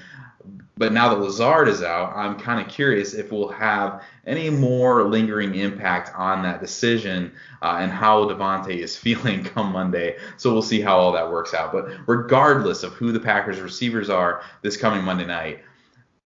But 0.75 0.91
now 0.91 1.09
that 1.09 1.21
Lazard 1.21 1.67
is 1.67 1.83
out, 1.83 2.15
I'm 2.15 2.39
kind 2.39 2.59
of 2.59 2.67
curious 2.67 3.13
if 3.13 3.31
we'll 3.31 3.49
have 3.49 4.01
any 4.25 4.49
more 4.49 5.03
lingering 5.03 5.53
impact 5.53 6.11
on 6.15 6.41
that 6.43 6.61
decision 6.61 7.31
uh, 7.61 7.77
and 7.79 7.91
how 7.91 8.25
Davante 8.25 8.79
is 8.79 8.97
feeling 9.05 9.43
come 9.43 9.71
Monday. 9.71 10.17
So 10.37 10.51
we'll 10.51 10.63
see 10.63 10.81
how 10.81 10.97
all 10.97 11.11
that 11.11 11.31
works 11.31 11.53
out. 11.53 11.71
But 11.71 11.89
regardless 12.07 12.81
of 12.83 12.93
who 12.93 13.11
the 13.11 13.19
Packers 13.19 13.59
receivers 13.59 14.09
are 14.09 14.41
this 14.63 14.75
coming 14.75 15.03
Monday 15.03 15.25
night, 15.25 15.63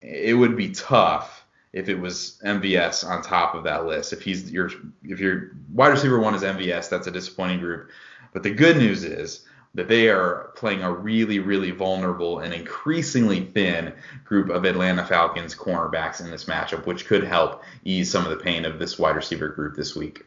it 0.01 0.37
would 0.37 0.55
be 0.55 0.71
tough 0.71 1.45
if 1.73 1.89
it 1.89 1.99
was 1.99 2.39
MVS 2.45 3.07
on 3.07 3.21
top 3.21 3.55
of 3.55 3.63
that 3.65 3.85
list. 3.85 4.13
If 4.13 4.21
he's 4.21 4.51
your 4.51 4.69
if 5.03 5.19
your 5.19 5.51
wide 5.73 5.89
receiver 5.89 6.19
one 6.19 6.35
is 6.35 6.43
MVS, 6.43 6.89
that's 6.89 7.07
a 7.07 7.11
disappointing 7.11 7.59
group. 7.59 7.89
But 8.33 8.43
the 8.43 8.51
good 8.51 8.77
news 8.77 9.03
is 9.03 9.45
that 9.73 9.87
they 9.87 10.09
are 10.09 10.51
playing 10.55 10.81
a 10.81 10.91
really, 10.91 11.39
really 11.39 11.71
vulnerable 11.71 12.39
and 12.39 12.53
increasingly 12.53 13.45
thin 13.45 13.93
group 14.25 14.49
of 14.49 14.65
Atlanta 14.65 15.05
Falcons 15.05 15.53
cornerbacks 15.53 16.19
in 16.19 16.31
this 16.31 16.45
matchup, 16.45 16.85
which 16.85 17.05
could 17.05 17.23
help 17.23 17.63
ease 17.83 18.09
some 18.09 18.23
of 18.25 18.31
the 18.31 18.43
pain 18.43 18.65
of 18.65 18.79
this 18.79 18.97
wide 18.97 19.15
receiver 19.15 19.49
group 19.49 19.75
this 19.75 19.95
week. 19.95 20.25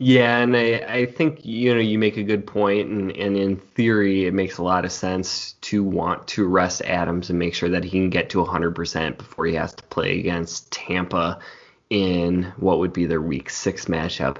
Yeah, 0.00 0.38
and 0.38 0.56
I, 0.56 0.84
I 0.86 1.06
think 1.06 1.44
you 1.44 1.74
know 1.74 1.80
you 1.80 1.98
make 1.98 2.16
a 2.16 2.22
good 2.22 2.46
point, 2.46 2.88
and, 2.88 3.10
and 3.16 3.36
in 3.36 3.56
theory 3.56 4.26
it 4.26 4.34
makes 4.34 4.58
a 4.58 4.62
lot 4.62 4.84
of 4.84 4.92
sense 4.92 5.54
to 5.62 5.82
want 5.82 6.28
to 6.28 6.46
rest 6.46 6.82
Adams 6.82 7.30
and 7.30 7.38
make 7.38 7.54
sure 7.54 7.68
that 7.70 7.82
he 7.82 7.90
can 7.90 8.08
get 8.10 8.30
to 8.30 8.44
100% 8.44 9.18
before 9.18 9.46
he 9.46 9.54
has 9.54 9.74
to 9.74 9.82
play 9.84 10.20
against 10.20 10.70
Tampa 10.70 11.40
in 11.90 12.44
what 12.58 12.78
would 12.78 12.92
be 12.92 13.06
their 13.06 13.20
Week 13.20 13.50
Six 13.50 13.86
matchup. 13.86 14.38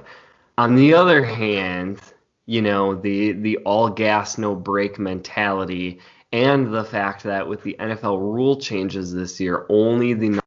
On 0.57 0.75
the 0.75 0.93
other 0.93 1.25
hand, 1.25 1.99
you 2.45 2.61
know 2.61 2.95
the 2.95 3.33
the 3.33 3.57
all 3.59 3.89
gas 3.89 4.37
no 4.37 4.55
brake 4.55 4.97
mentality, 4.97 5.99
and 6.31 6.73
the 6.73 6.85
fact 6.85 7.23
that 7.23 7.49
with 7.49 7.63
the 7.63 7.75
NFL 7.79 8.17
rule 8.21 8.55
changes 8.61 9.13
this 9.13 9.41
year, 9.41 9.65
only 9.69 10.13
the 10.13 10.39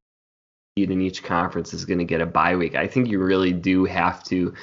in 0.76 1.02
each 1.02 1.23
conference 1.23 1.75
is 1.75 1.85
going 1.85 1.99
to 1.99 2.04
get 2.04 2.23
a 2.23 2.26
bye 2.26 2.57
week. 2.57 2.75
I 2.75 2.87
think 2.87 3.09
you 3.09 3.19
really 3.19 3.52
do 3.52 3.85
have 3.85 4.25
to 4.25 4.54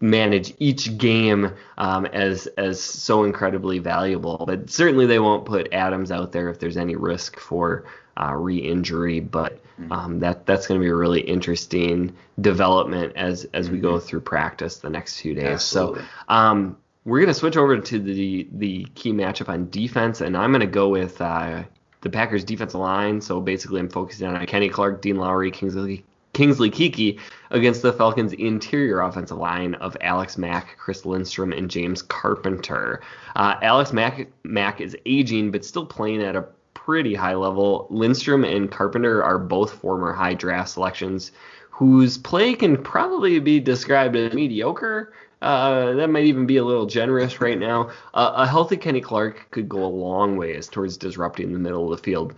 manage 0.00 0.54
each 0.58 0.96
game 0.98 1.52
um, 1.76 2.06
as 2.06 2.46
as 2.58 2.80
so 2.80 3.24
incredibly 3.24 3.78
valuable. 3.78 4.44
But 4.46 4.70
certainly 4.70 5.06
they 5.06 5.18
won't 5.18 5.44
put 5.44 5.72
Adams 5.72 6.10
out 6.10 6.32
there 6.32 6.48
if 6.48 6.58
there's 6.58 6.76
any 6.76 6.96
risk 6.96 7.38
for 7.38 7.84
uh, 8.16 8.34
re-injury. 8.34 9.20
But 9.20 9.62
mm-hmm. 9.80 9.92
um, 9.92 10.20
that 10.20 10.46
that's 10.46 10.66
going 10.66 10.80
to 10.80 10.84
be 10.84 10.90
a 10.90 10.94
really 10.94 11.20
interesting 11.20 12.16
development 12.40 13.14
as 13.16 13.44
as 13.54 13.70
we 13.70 13.78
go 13.78 13.94
mm-hmm. 13.94 14.06
through 14.06 14.20
practice 14.20 14.78
the 14.78 14.90
next 14.90 15.20
few 15.20 15.34
days. 15.34 15.44
Absolutely. 15.44 16.02
So. 16.02 16.08
Um, 16.28 16.76
we're 17.04 17.20
going 17.20 17.28
to 17.28 17.34
switch 17.34 17.56
over 17.56 17.78
to 17.78 17.98
the 17.98 18.46
the 18.52 18.86
key 18.94 19.12
matchup 19.12 19.48
on 19.48 19.70
defense, 19.70 20.20
and 20.20 20.36
I'm 20.36 20.50
going 20.50 20.60
to 20.60 20.66
go 20.66 20.90
with 20.90 21.18
uh, 21.22 21.62
the 22.02 22.10
Packers 22.10 22.44
defensive 22.44 22.80
line. 22.80 23.22
So 23.22 23.40
basically, 23.40 23.80
I'm 23.80 23.88
focusing 23.88 24.26
on 24.28 24.44
Kenny 24.44 24.68
Clark, 24.68 25.00
Dean 25.00 25.16
Lowry, 25.16 25.50
Kingsley 25.50 26.04
Kingsley 26.38 26.70
Keke 26.70 27.18
against 27.50 27.82
the 27.82 27.92
Falcons' 27.92 28.32
interior 28.32 29.00
offensive 29.00 29.38
line 29.38 29.74
of 29.74 29.96
Alex 30.00 30.38
Mack, 30.38 30.76
Chris 30.78 31.04
Lindstrom, 31.04 31.52
and 31.52 31.68
James 31.68 32.00
Carpenter. 32.00 33.00
Uh, 33.34 33.56
Alex 33.60 33.92
Mack, 33.92 34.28
Mack 34.44 34.80
is 34.80 34.96
aging, 35.04 35.50
but 35.50 35.64
still 35.64 35.84
playing 35.84 36.22
at 36.22 36.36
a 36.36 36.46
pretty 36.74 37.12
high 37.12 37.34
level. 37.34 37.88
Lindstrom 37.90 38.44
and 38.44 38.70
Carpenter 38.70 39.20
are 39.20 39.36
both 39.36 39.80
former 39.80 40.12
high 40.12 40.34
draft 40.34 40.68
selections 40.68 41.32
whose 41.70 42.16
play 42.16 42.54
can 42.54 42.80
probably 42.84 43.40
be 43.40 43.58
described 43.58 44.14
as 44.14 44.32
mediocre. 44.32 45.12
Uh, 45.42 45.94
that 45.94 46.08
might 46.08 46.24
even 46.24 46.46
be 46.46 46.58
a 46.58 46.64
little 46.64 46.86
generous 46.86 47.40
right 47.40 47.58
now. 47.58 47.90
Uh, 48.14 48.32
a 48.36 48.46
healthy 48.46 48.76
Kenny 48.76 49.00
Clark 49.00 49.48
could 49.50 49.68
go 49.68 49.84
a 49.84 49.86
long 49.86 50.36
ways 50.36 50.68
towards 50.68 50.96
disrupting 50.96 51.52
the 51.52 51.58
middle 51.58 51.92
of 51.92 51.98
the 51.98 52.04
field 52.04 52.36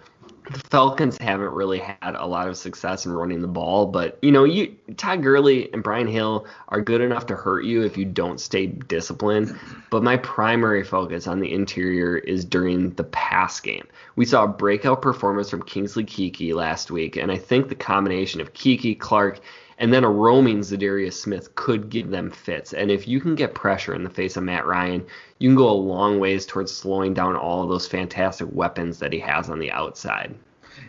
the 0.50 0.58
Falcons 0.58 1.16
haven't 1.18 1.52
really 1.52 1.78
had 1.78 2.16
a 2.16 2.26
lot 2.26 2.48
of 2.48 2.56
success 2.56 3.06
in 3.06 3.12
running 3.12 3.40
the 3.40 3.48
ball, 3.48 3.86
but 3.86 4.18
you 4.20 4.32
know, 4.32 4.42
you 4.42 4.74
Todd 4.96 5.22
Gurley 5.22 5.72
and 5.72 5.82
Brian 5.82 6.08
Hill 6.08 6.46
are 6.68 6.80
good 6.80 7.00
enough 7.00 7.26
to 7.26 7.36
hurt 7.36 7.64
you 7.64 7.82
if 7.82 7.96
you 7.96 8.04
don't 8.04 8.40
stay 8.40 8.66
disciplined. 8.66 9.56
But 9.90 10.02
my 10.02 10.16
primary 10.16 10.82
focus 10.82 11.28
on 11.28 11.38
the 11.38 11.52
interior 11.52 12.18
is 12.18 12.44
during 12.44 12.90
the 12.90 13.04
pass 13.04 13.60
game. 13.60 13.86
We 14.16 14.24
saw 14.24 14.44
a 14.44 14.48
breakout 14.48 15.02
performance 15.02 15.50
from 15.50 15.62
Kingsley 15.62 16.04
Keke 16.04 16.52
last 16.52 16.90
week, 16.90 17.16
and 17.16 17.30
I 17.30 17.38
think 17.38 17.68
the 17.68 17.76
combination 17.76 18.40
of 18.40 18.52
Keke, 18.52 18.98
Clark, 18.98 19.40
and 19.80 19.92
then 19.92 20.04
a 20.04 20.10
roaming 20.10 20.60
Za'Darius 20.60 21.14
Smith 21.14 21.54
could 21.54 21.88
give 21.88 22.10
them 22.10 22.30
fits. 22.30 22.74
And 22.74 22.90
if 22.90 23.08
you 23.08 23.18
can 23.18 23.34
get 23.34 23.54
pressure 23.54 23.94
in 23.94 24.04
the 24.04 24.10
face 24.10 24.36
of 24.36 24.42
Matt 24.42 24.66
Ryan, 24.66 25.06
you 25.38 25.48
can 25.48 25.56
go 25.56 25.70
a 25.70 25.72
long 25.72 26.20
ways 26.20 26.44
towards 26.44 26.70
slowing 26.70 27.14
down 27.14 27.34
all 27.34 27.62
of 27.62 27.70
those 27.70 27.88
fantastic 27.88 28.46
weapons 28.52 28.98
that 28.98 29.12
he 29.12 29.18
has 29.20 29.48
on 29.48 29.58
the 29.58 29.72
outside. 29.72 30.34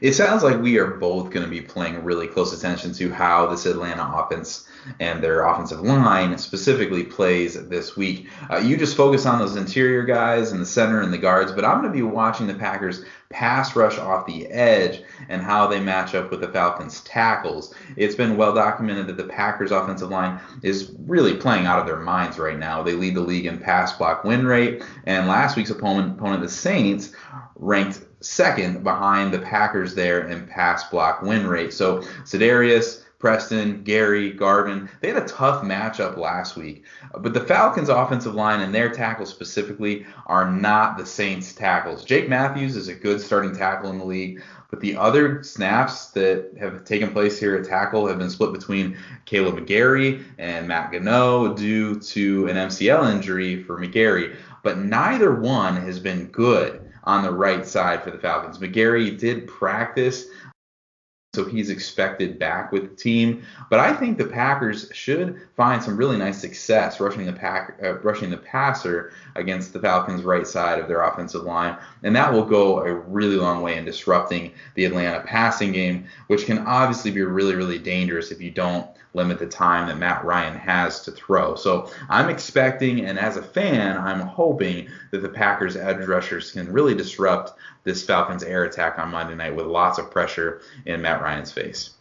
It 0.01 0.11
sounds 0.13 0.43
like 0.43 0.61
we 0.61 0.77
are 0.77 0.97
both 0.97 1.31
going 1.31 1.45
to 1.45 1.49
be 1.49 1.61
playing 1.61 2.03
really 2.03 2.27
close 2.27 2.53
attention 2.53 2.93
to 2.93 3.09
how 3.11 3.47
this 3.47 3.65
Atlanta 3.65 4.11
offense 4.13 4.67
and 4.99 5.23
their 5.23 5.45
offensive 5.45 5.81
line 5.81 6.37
specifically 6.37 7.03
plays 7.03 7.67
this 7.69 7.95
week. 7.95 8.27
Uh, 8.49 8.57
you 8.57 8.77
just 8.77 8.97
focus 8.97 9.25
on 9.25 9.39
those 9.39 9.55
interior 9.55 10.03
guys 10.03 10.51
and 10.51 10.61
the 10.61 10.65
center 10.65 11.01
and 11.01 11.13
the 11.13 11.17
guards, 11.17 11.51
but 11.51 11.65
I'm 11.65 11.81
going 11.81 11.91
to 11.91 11.97
be 11.97 12.03
watching 12.03 12.47
the 12.47 12.53
Packers 12.53 13.03
pass 13.29 13.75
rush 13.75 13.97
off 13.97 14.25
the 14.25 14.47
edge 14.47 15.01
and 15.29 15.41
how 15.41 15.65
they 15.67 15.79
match 15.79 16.13
up 16.13 16.31
with 16.31 16.41
the 16.41 16.47
Falcons 16.49 17.01
tackles. 17.01 17.73
It's 17.95 18.15
been 18.15 18.37
well 18.37 18.53
documented 18.53 19.07
that 19.07 19.17
the 19.17 19.23
Packers 19.23 19.71
offensive 19.71 20.09
line 20.09 20.39
is 20.63 20.93
really 21.05 21.35
playing 21.35 21.65
out 21.65 21.79
of 21.79 21.85
their 21.85 21.99
minds 21.99 22.37
right 22.37 22.57
now. 22.57 22.83
They 22.83 22.93
lead 22.93 23.15
the 23.15 23.21
league 23.21 23.45
in 23.45 23.57
pass 23.57 23.93
block 23.93 24.23
win 24.23 24.45
rate, 24.45 24.83
and 25.05 25.27
last 25.27 25.55
week's 25.55 25.69
opponent, 25.69 26.17
opponent 26.17 26.41
the 26.41 26.49
Saints, 26.49 27.13
ranked 27.55 28.01
second 28.21 28.83
behind 28.83 29.33
the 29.33 29.39
Packers 29.39 29.95
there 29.95 30.27
in 30.27 30.45
pass 30.47 30.83
block 30.89 31.21
win 31.21 31.47
rate. 31.47 31.73
So 31.73 31.99
Za'Darius, 32.25 33.03
Preston, 33.21 33.83
Gary, 33.83 34.31
Garvin, 34.31 34.89
they 34.99 35.09
had 35.09 35.23
a 35.23 35.27
tough 35.27 35.63
matchup 35.63 36.17
last 36.17 36.57
week. 36.57 36.83
But 37.19 37.35
the 37.35 37.39
Falcons' 37.39 37.87
offensive 37.87 38.33
line 38.33 38.61
and 38.61 38.73
their 38.73 38.89
tackles 38.89 39.29
specifically 39.29 40.07
are 40.25 40.49
not 40.51 40.97
the 40.97 41.05
Saints' 41.05 41.53
tackles. 41.53 42.03
Jake 42.03 42.27
Matthews 42.27 42.75
is 42.75 42.87
a 42.87 42.95
good 42.95 43.21
starting 43.21 43.55
tackle 43.55 43.91
in 43.91 43.99
the 43.99 44.05
league, 44.05 44.41
but 44.71 44.79
the 44.79 44.97
other 44.97 45.43
snaps 45.43 46.07
that 46.07 46.51
have 46.59 46.83
taken 46.83 47.11
place 47.11 47.39
here 47.39 47.55
at 47.55 47.65
tackle 47.65 48.07
have 48.07 48.17
been 48.17 48.29
split 48.29 48.53
between 48.53 48.97
Kaleb 49.27 49.59
McGary 49.59 50.23
and 50.39 50.67
Matt 50.67 50.91
Gono 50.91 51.55
due 51.55 51.99
to 51.99 52.47
an 52.47 52.55
MCL 52.55 53.13
injury 53.13 53.61
for 53.63 53.79
McGary. 53.79 54.35
But 54.63 54.79
neither 54.79 55.35
one 55.35 55.75
has 55.75 55.99
been 55.99 56.25
good 56.27 56.81
on 57.03 57.23
the 57.23 57.31
right 57.31 57.65
side 57.67 58.03
for 58.03 58.11
the 58.11 58.17
Falcons. 58.17 58.57
McGary 58.57 59.17
did 59.17 59.47
practice, 59.47 60.25
so 61.33 61.45
he's 61.45 61.69
expected 61.69 62.37
back 62.37 62.73
with 62.73 62.89
the 62.89 62.95
team. 62.95 63.43
But 63.69 63.79
I 63.79 63.93
think 63.93 64.17
the 64.17 64.25
Packers 64.25 64.91
should 64.91 65.39
find 65.55 65.81
some 65.81 65.95
really 65.95 66.17
nice 66.17 66.37
success 66.37 66.99
rushing 66.99 67.25
the 67.25 67.31
pack, 67.31 67.79
uh, 67.81 67.99
rushing 67.99 68.29
the 68.29 68.35
passer 68.35 69.13
against 69.35 69.71
the 69.71 69.79
Falcons' 69.79 70.23
right 70.23 70.45
side 70.45 70.77
of 70.77 70.89
their 70.89 71.03
offensive 71.03 71.43
line, 71.43 71.77
and 72.03 72.13
that 72.17 72.33
will 72.33 72.43
go 72.43 72.79
a 72.81 72.93
really 72.93 73.37
long 73.37 73.61
way 73.61 73.77
in 73.77 73.85
disrupting 73.85 74.51
the 74.75 74.83
Atlanta 74.83 75.21
passing 75.21 75.71
game, 75.71 76.05
which 76.27 76.45
can 76.45 76.59
obviously 76.67 77.11
be 77.11 77.21
really, 77.21 77.55
really 77.55 77.79
dangerous 77.79 78.31
if 78.31 78.41
you 78.41 78.51
don't 78.51 78.90
limit 79.13 79.39
the 79.39 79.47
time 79.47 79.87
that 79.87 79.97
Matt 79.97 80.23
Ryan 80.23 80.57
has 80.57 81.01
to 81.03 81.11
throw. 81.11 81.55
So 81.55 81.91
I'm 82.09 82.29
expecting, 82.29 83.05
and 83.05 83.19
as 83.19 83.37
a 83.37 83.41
fan, 83.41 83.97
I'm 83.97 84.21
hoping 84.21 84.87
that 85.11 85.21
the 85.21 85.29
Packers 85.29 85.75
edge 85.75 86.05
rushers 86.05 86.51
can 86.51 86.71
really 86.71 86.95
disrupt 86.95 87.53
this 87.83 88.03
Falcons 88.03 88.43
air 88.43 88.63
attack 88.63 88.99
on 88.99 89.11
Monday 89.11 89.35
night 89.35 89.55
with 89.55 89.65
lots 89.65 89.97
of 89.99 90.09
pressure 90.09 90.61
in 90.85 91.01
Matt 91.01 91.21
Ryan's 91.21 91.51
face. 91.51 91.91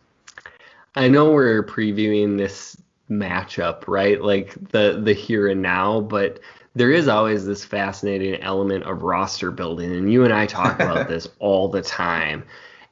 I 0.94 1.08
know 1.08 1.32
we're 1.32 1.64
previewing 1.64 2.36
this 2.36 2.76
matchup, 3.10 3.86
right? 3.88 4.22
Like 4.22 4.54
the 4.70 5.00
the 5.02 5.12
here 5.12 5.48
and 5.48 5.62
now, 5.62 6.00
but 6.00 6.40
there 6.74 6.92
is 6.92 7.08
always 7.08 7.44
this 7.44 7.64
fascinating 7.64 8.40
element 8.42 8.84
of 8.84 9.02
roster 9.02 9.50
building, 9.50 9.92
and 9.92 10.12
you 10.12 10.24
and 10.24 10.32
I 10.32 10.46
talk 10.46 10.80
about 10.80 11.08
this 11.08 11.28
all 11.38 11.68
the 11.68 11.82
time. 11.82 12.44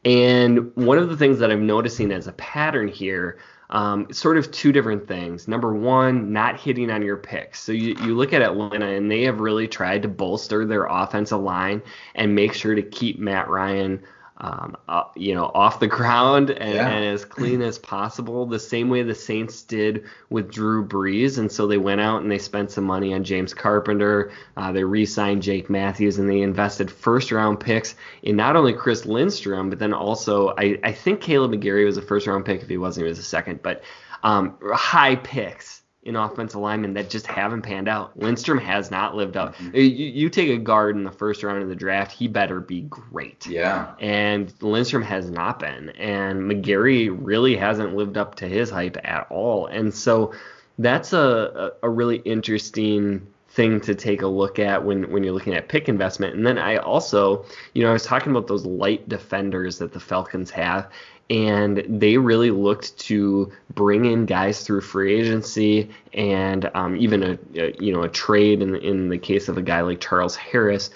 And 0.04 0.74
one 0.76 0.98
of 0.98 1.08
the 1.08 1.16
things 1.16 1.38
that 1.40 1.50
I'm 1.50 1.66
noticing 1.66 2.12
as 2.12 2.26
a 2.26 2.32
pattern 2.32 2.88
here 2.88 3.38
um, 3.70 4.12
sort 4.12 4.38
of 4.38 4.50
two 4.50 4.72
different 4.72 5.06
things. 5.06 5.46
Number 5.46 5.74
one, 5.74 6.32
not 6.32 6.58
hitting 6.58 6.90
on 6.90 7.02
your 7.02 7.16
picks. 7.16 7.60
So 7.60 7.72
you, 7.72 7.96
you 8.04 8.14
look 8.16 8.32
at 8.32 8.42
Atlanta, 8.42 8.86
and 8.86 9.10
they 9.10 9.22
have 9.22 9.40
really 9.40 9.68
tried 9.68 10.02
to 10.02 10.08
bolster 10.08 10.64
their 10.64 10.84
offensive 10.84 11.40
line 11.40 11.82
and 12.14 12.34
make 12.34 12.54
sure 12.54 12.74
to 12.74 12.82
keep 12.82 13.18
Matt 13.18 13.48
Ryan 13.48 14.02
um, 14.40 14.76
uh, 14.88 15.04
you 15.16 15.34
know, 15.34 15.50
off 15.52 15.80
the 15.80 15.88
ground 15.88 16.50
and, 16.50 16.74
yeah. 16.74 16.88
and, 16.88 17.04
as 17.04 17.24
clean 17.24 17.60
as 17.60 17.78
possible, 17.78 18.46
the 18.46 18.58
same 18.58 18.88
way 18.88 19.02
the 19.02 19.14
Saints 19.14 19.62
did 19.62 20.04
with 20.30 20.50
Drew 20.50 20.86
Brees. 20.86 21.38
And 21.38 21.50
so 21.50 21.66
they 21.66 21.76
went 21.76 22.00
out 22.00 22.22
and 22.22 22.30
they 22.30 22.38
spent 22.38 22.70
some 22.70 22.84
money 22.84 23.12
on 23.12 23.24
James 23.24 23.52
Carpenter. 23.52 24.30
Uh, 24.56 24.70
they 24.70 24.84
re-signed 24.84 25.42
Jake 25.42 25.68
Matthews 25.68 26.18
and 26.18 26.30
they 26.30 26.40
invested 26.40 26.88
first-round 26.88 27.58
picks 27.58 27.96
in 28.22 28.36
not 28.36 28.54
only 28.54 28.72
Chris 28.72 29.06
Lindstrom, 29.06 29.70
but 29.70 29.80
then 29.80 29.92
also 29.92 30.54
I, 30.56 30.78
I 30.84 30.92
think 30.92 31.20
Kaleb 31.20 31.54
McGary 31.54 31.84
was 31.84 31.96
a 31.96 32.02
first-round 32.02 32.44
pick. 32.44 32.62
If 32.62 32.68
he 32.68 32.78
wasn't, 32.78 33.06
he 33.06 33.08
was 33.08 33.18
a 33.18 33.24
second. 33.24 33.60
But 33.62 33.82
um, 34.22 34.56
high 34.72 35.16
picks 35.16 35.77
in 36.08 36.16
offensive 36.16 36.60
linemen 36.60 36.94
that 36.94 37.10
just 37.10 37.26
haven't 37.26 37.62
panned 37.62 37.86
out. 37.86 38.18
Lindstrom 38.18 38.58
has 38.58 38.90
not 38.90 39.14
lived 39.14 39.36
up. 39.36 39.54
Mm-hmm. 39.56 39.76
You, 39.76 39.82
you, 39.82 40.28
take 40.30 40.48
a 40.48 40.56
guard 40.56 40.96
in 40.96 41.04
the 41.04 41.12
first 41.12 41.42
round 41.42 41.62
of 41.62 41.68
the 41.68 41.76
draft, 41.76 42.12
he 42.12 42.26
better 42.26 42.60
be 42.60 42.80
great. 42.82 43.46
Yeah. 43.46 43.94
And 44.00 44.52
Lindstrom 44.62 45.02
has 45.02 45.30
not 45.30 45.58
been. 45.58 45.90
And 45.90 46.50
McGary 46.50 47.14
really 47.14 47.56
hasn't 47.56 47.94
lived 47.94 48.16
up 48.16 48.36
to 48.36 48.48
his 48.48 48.70
hype 48.70 48.96
at 49.04 49.26
all. 49.30 49.66
And 49.66 49.94
so 49.94 50.32
that's 50.78 51.12
a, 51.12 51.72
a, 51.82 51.86
a 51.86 51.90
really 51.90 52.16
interesting 52.16 53.26
thing 53.50 53.80
to 53.80 53.94
take 53.94 54.22
a 54.22 54.26
look 54.26 54.58
at 54.58 54.84
when 54.84 55.10
when 55.10 55.24
you're 55.24 55.32
looking 55.32 55.54
at 55.54 55.68
pick 55.68 55.88
investment. 55.88 56.36
And 56.36 56.46
then 56.46 56.58
I 56.58 56.76
also, 56.76 57.44
you 57.74 57.82
know, 57.82 57.90
I 57.90 57.92
was 57.92 58.04
talking 58.04 58.30
about 58.30 58.46
those 58.46 58.64
light 58.64 59.08
defenders 59.08 59.78
that 59.78 59.92
the 59.92 60.00
Falcons 60.00 60.50
have, 60.50 60.88
and 61.30 61.84
they 61.88 62.16
really 62.16 62.50
looked 62.50 62.96
to 62.98 63.52
bring 63.74 64.06
in 64.06 64.24
guys 64.24 64.64
through 64.64 64.80
free 64.80 65.20
agency 65.20 65.90
and 66.14 66.70
um, 66.74 66.96
even 66.96 67.22
a, 67.22 67.38
a, 67.54 67.74
you 67.78 67.92
know 67.92 68.02
a 68.02 68.08
trade 68.08 68.62
in 68.62 68.74
in 68.76 69.08
the 69.08 69.18
case 69.18 69.48
of 69.48 69.58
a 69.58 69.62
guy 69.62 69.80
like 69.82 70.00
Charles 70.00 70.36
Harris 70.36 70.90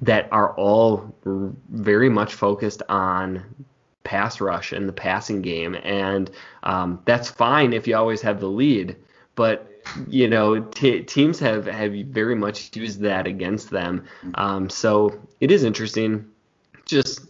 that 0.00 0.28
are 0.32 0.54
all 0.54 1.14
very 1.70 2.08
much 2.08 2.34
focused 2.34 2.82
on 2.88 3.44
pass 4.02 4.40
rush 4.40 4.72
and 4.72 4.88
the 4.88 4.92
passing 4.92 5.42
game, 5.42 5.76
and 5.82 6.30
um, 6.62 7.00
that's 7.04 7.28
fine 7.28 7.72
if 7.72 7.86
you 7.86 7.96
always 7.96 8.22
have 8.22 8.40
the 8.40 8.48
lead, 8.48 8.96
but 9.34 9.70
you 10.08 10.28
know, 10.28 10.60
t- 10.60 11.02
teams 11.02 11.38
have 11.40 11.66
have 11.66 11.92
very 11.92 12.34
much 12.34 12.74
used 12.74 13.00
that 13.00 13.26
against 13.26 13.70
them. 13.70 14.04
Um, 14.34 14.70
so 14.70 15.20
it 15.40 15.50
is 15.50 15.64
interesting. 15.64 16.30
Just 16.86 17.20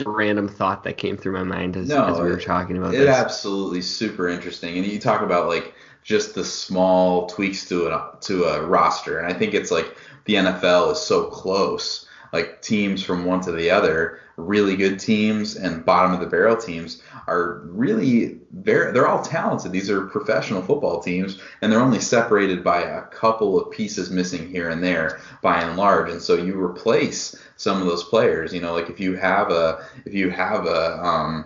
a 0.00 0.08
random 0.10 0.48
thought 0.48 0.84
that 0.84 0.96
came 0.96 1.16
through 1.16 1.32
my 1.32 1.42
mind 1.42 1.76
as, 1.76 1.88
no, 1.88 2.06
as 2.06 2.18
we 2.18 2.28
were 2.28 2.40
talking 2.40 2.76
about 2.76 2.94
it. 2.94 2.98
This. 2.98 3.08
absolutely 3.08 3.82
super 3.82 4.28
interesting. 4.28 4.76
And 4.76 4.86
you 4.86 4.98
talk 4.98 5.22
about 5.22 5.48
like 5.48 5.74
just 6.02 6.34
the 6.34 6.44
small 6.44 7.26
tweaks 7.26 7.68
to 7.68 7.88
a 7.88 8.16
to 8.22 8.44
a 8.44 8.64
roster, 8.64 9.18
and 9.18 9.32
I 9.32 9.36
think 9.36 9.54
it's 9.54 9.70
like 9.70 9.96
the 10.24 10.34
NFL 10.34 10.92
is 10.92 11.00
so 11.00 11.24
close. 11.24 12.06
Like 12.32 12.62
teams 12.62 13.02
from 13.02 13.24
one 13.24 13.40
to 13.42 13.52
the 13.52 13.70
other, 13.70 14.20
really 14.36 14.76
good 14.76 14.98
teams 14.98 15.56
and 15.56 15.84
bottom 15.84 16.12
of 16.12 16.20
the 16.20 16.26
barrel 16.26 16.56
teams 16.56 17.02
are 17.26 17.60
really 17.64 18.38
very 18.52 18.92
they're 18.92 19.08
all 19.08 19.22
talented. 19.22 19.72
These 19.72 19.90
are 19.90 20.06
professional 20.06 20.62
football 20.62 21.00
teams 21.00 21.40
and 21.60 21.70
they're 21.70 21.80
only 21.80 22.00
separated 22.00 22.64
by 22.64 22.82
a 22.82 23.02
couple 23.02 23.60
of 23.60 23.70
pieces 23.70 24.10
missing 24.10 24.48
here 24.48 24.70
and 24.70 24.82
there 24.82 25.20
by 25.42 25.60
and 25.62 25.76
large. 25.76 26.10
And 26.10 26.22
so 26.22 26.34
you 26.34 26.60
replace 26.60 27.36
some 27.56 27.80
of 27.80 27.86
those 27.86 28.04
players. 28.04 28.52
You 28.52 28.60
know, 28.60 28.72
like 28.72 28.90
if 28.90 29.00
you 29.00 29.16
have 29.16 29.50
a 29.50 29.84
if 30.04 30.14
you 30.14 30.30
have 30.30 30.66
a 30.66 31.04
um 31.04 31.44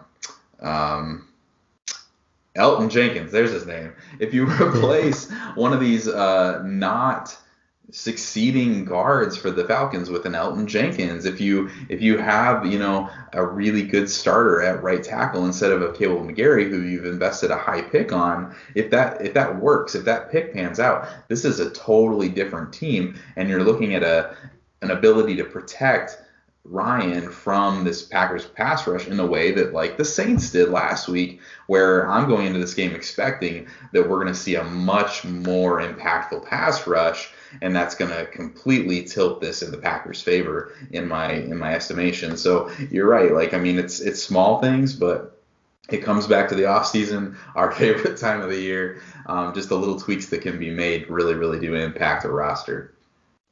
um 0.61 1.29
Elgton 2.57 2.88
Jenkins, 2.88 3.33
there's 3.33 3.51
his 3.51 3.66
name. 3.66 3.92
If 4.20 4.33
you 4.33 4.47
replace 4.62 5.31
one 5.55 5.73
of 5.73 5.81
these 5.81 6.07
uh, 6.07 6.62
not 6.64 7.37
succeeding 7.90 8.85
guards 8.85 9.37
for 9.37 9.51
the 9.51 9.64
Falcons 9.64 10.09
with 10.11 10.27
an 10.27 10.33
Elgton 10.33 10.66
Jenkins. 10.66 11.25
If 11.25 11.40
you 11.40 11.70
if 11.88 12.01
you 12.01 12.18
have 12.18 12.66
you 12.66 12.79
know 12.79 13.09
a 13.33 13.44
really 13.44 13.83
good 13.83 14.09
starter 14.09 14.62
at 14.62 14.83
right 14.83 15.03
tackle 15.03 15.44
instead 15.44 15.70
of 15.70 15.83
a 15.83 15.92
Kaleb 15.92 16.35
McGary 16.35 16.68
who 16.68 16.81
you've 16.81 17.05
invested 17.05 17.51
a 17.51 17.57
high 17.57 17.83
pick 17.83 18.12
on, 18.12 18.55
if 18.75 18.90
that 18.90 19.20
if 19.20 19.35
that 19.35 19.61
works, 19.61 19.94
if 19.94 20.05
that 20.07 20.31
pick 20.31 20.55
pans 20.55 20.81
out, 20.81 21.09
this 21.29 21.44
is 21.44 21.61
a 21.61 21.70
totally 21.70 22.29
different 22.29 22.73
team, 22.73 23.18
and 23.37 23.49
you're 23.49 23.64
looking 23.64 23.94
at 23.94 24.03
a 24.03 24.37
an 24.83 24.90
ability 24.90 25.37
to 25.37 25.44
protect 25.44 26.18
Ryan 26.66 27.31
from 27.31 27.85
this 27.85 28.03
Packers 28.03 28.47
pass 28.47 28.87
rush 28.87 29.07
in 29.07 29.20
a 29.20 29.27
way 29.27 29.51
that 29.53 29.75
like 29.75 29.99
the 29.99 30.05
Saints 30.05 30.51
did 30.51 30.70
last 30.70 31.09
week, 31.09 31.40
where 31.66 32.11
I'm 32.11 32.27
going 32.27 32.47
into 32.47 32.59
this 32.59 32.73
game 32.73 32.94
expecting 32.94 33.66
that 33.92 34.09
we're 34.09 34.20
going 34.23 34.33
to 34.33 34.35
see 34.35 34.55
a 34.55 34.64
much 34.64 35.25
more 35.27 35.83
impactful 35.83 36.47
pass 36.47 36.87
rush 36.87 37.34
and 37.62 37.75
that's 37.75 37.95
going 37.95 38.11
to 38.11 38.27
completely 38.27 39.05
tilt 39.05 39.40
this 39.40 39.62
in 39.62 39.71
the 39.71 39.79
Packers' 39.79 40.21
favor 40.21 40.73
in 40.90 41.09
my 41.09 41.33
in 41.33 41.59
my 41.59 41.75
estimation. 41.75 42.37
So 42.37 42.71
you're 42.90 43.09
right. 43.09 43.33
Like 43.33 43.55
I 43.55 43.59
mean, 43.59 43.79
it's 43.79 44.01
it's 44.01 44.23
small 44.23 44.61
things, 44.61 44.95
but 44.95 45.40
it 45.90 45.99
comes 45.99 46.27
back 46.27 46.49
to 46.49 46.55
the 46.55 46.67
off 46.67 46.87
season, 46.87 47.37
our 47.55 47.73
favorite 47.73 48.19
time 48.19 48.40
of 48.40 48.51
the 48.51 48.61
year. 48.61 49.03
Um, 49.27 49.55
just 49.55 49.69
the 49.69 49.79
little 49.79 49.99
tweaks 49.99 50.27
that 50.27 50.43
can 50.43 50.59
be 50.59 50.71
made 50.71 51.09
really 51.09 51.35
really 51.35 51.61
do 51.61 51.75
impact 51.75 52.25
a 52.25 52.29
roster. 52.29 52.95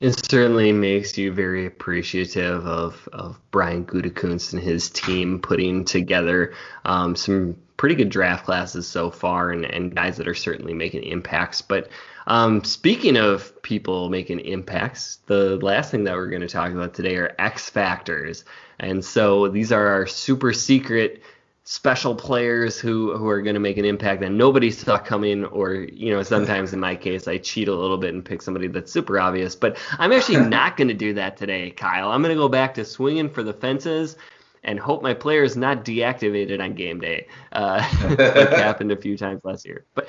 It 0.03 0.29
certainly 0.29 0.73
makes 0.73 1.17
you 1.17 1.33
very 1.33 1.65
appreciative 1.65 2.67
of, 2.67 3.09
of 3.13 3.39
Brian 3.53 3.87
Gutekunst 3.87 4.53
and 4.53 4.61
his 4.61 4.91
team 4.91 5.39
putting 5.39 5.85
together 5.85 6.55
um, 6.85 7.15
some 7.15 7.57
pretty 7.77 7.95
good 7.95 8.09
draft 8.09 8.45
classes 8.45 8.89
so 8.89 9.13
far 9.13 9.51
and, 9.51 9.65
and 9.65 9.95
guys 9.95 10.17
that 10.17 10.27
are 10.27 10.35
certainly 10.35 10.75
making 10.75 11.05
impacts. 11.05 11.63
But 11.63 11.89
um, 12.27 12.65
speaking 12.65 13.17
of 13.17 13.61
people 13.63 14.09
making 14.09 14.41
impacts, 14.41 15.19
the 15.27 15.57
last 15.57 15.91
thing 15.91 16.05
that 16.05 16.15
we're 16.15 16.29
going 16.29 16.43
to 16.43 16.49
talk 16.49 16.73
about 16.73 16.95
today 16.95 17.17
are 17.17 17.35
X 17.39 17.71
Factors. 17.71 18.45
And 18.79 19.05
so 19.05 19.49
these 19.49 19.73
are 19.73 19.87
our 19.87 20.07
super 20.07 20.53
secret 20.53 21.23
special 21.65 22.15
players 22.17 22.81
who 22.81 23.17
who 23.17 23.29
are 23.29 23.41
going 23.41 23.55
to 23.55 23.61
make 23.61 23.77
an 23.77 23.85
impact 23.85 24.21
that 24.21 24.31
nobody 24.33 24.69
saw 24.71 24.99
coming 24.99 25.45
or 25.45 25.75
you 25.75 26.13
know 26.13 26.21
sometimes 26.21 26.73
in 26.73 26.81
my 26.81 26.97
case 26.97 27.29
I 27.29 27.39
cheat 27.39 27.69
a 27.69 27.75
little 27.75 27.99
bit 27.99 28.13
and 28.13 28.25
pick 28.25 28.43
somebody 28.43 28.67
that's 28.67 28.91
super 28.91 29.21
obvious 29.21 29.55
but 29.55 29.79
I'm 29.97 30.11
actually 30.11 30.45
not 30.49 30.77
going 30.77 30.89
to 30.89 30.95
do 30.95 31.15
that 31.15 31.37
today 31.37 31.71
Kyle. 31.71 32.11
I'm 32.11 32.21
going 32.21 32.35
to 32.35 32.41
go 32.41 32.49
back 32.49 32.75
to 32.75 32.85
swinging 32.85 33.31
for 33.31 33.45
the 33.45 33.53
fences 33.53 34.17
and 34.65 34.79
hope 34.79 35.03
my 35.03 35.15
player 35.15 35.43
is 35.43 35.57
not 35.57 35.85
deactivated 35.85 36.63
on 36.63 36.75
game 36.75 37.01
day. 37.01 37.27
Uh, 37.53 37.87
like 38.19 38.19
happened 38.51 38.93
a 38.93 38.97
few 38.97 39.17
times 39.17 39.41
last 39.45 39.67
year. 39.67 39.85
But 39.95 40.09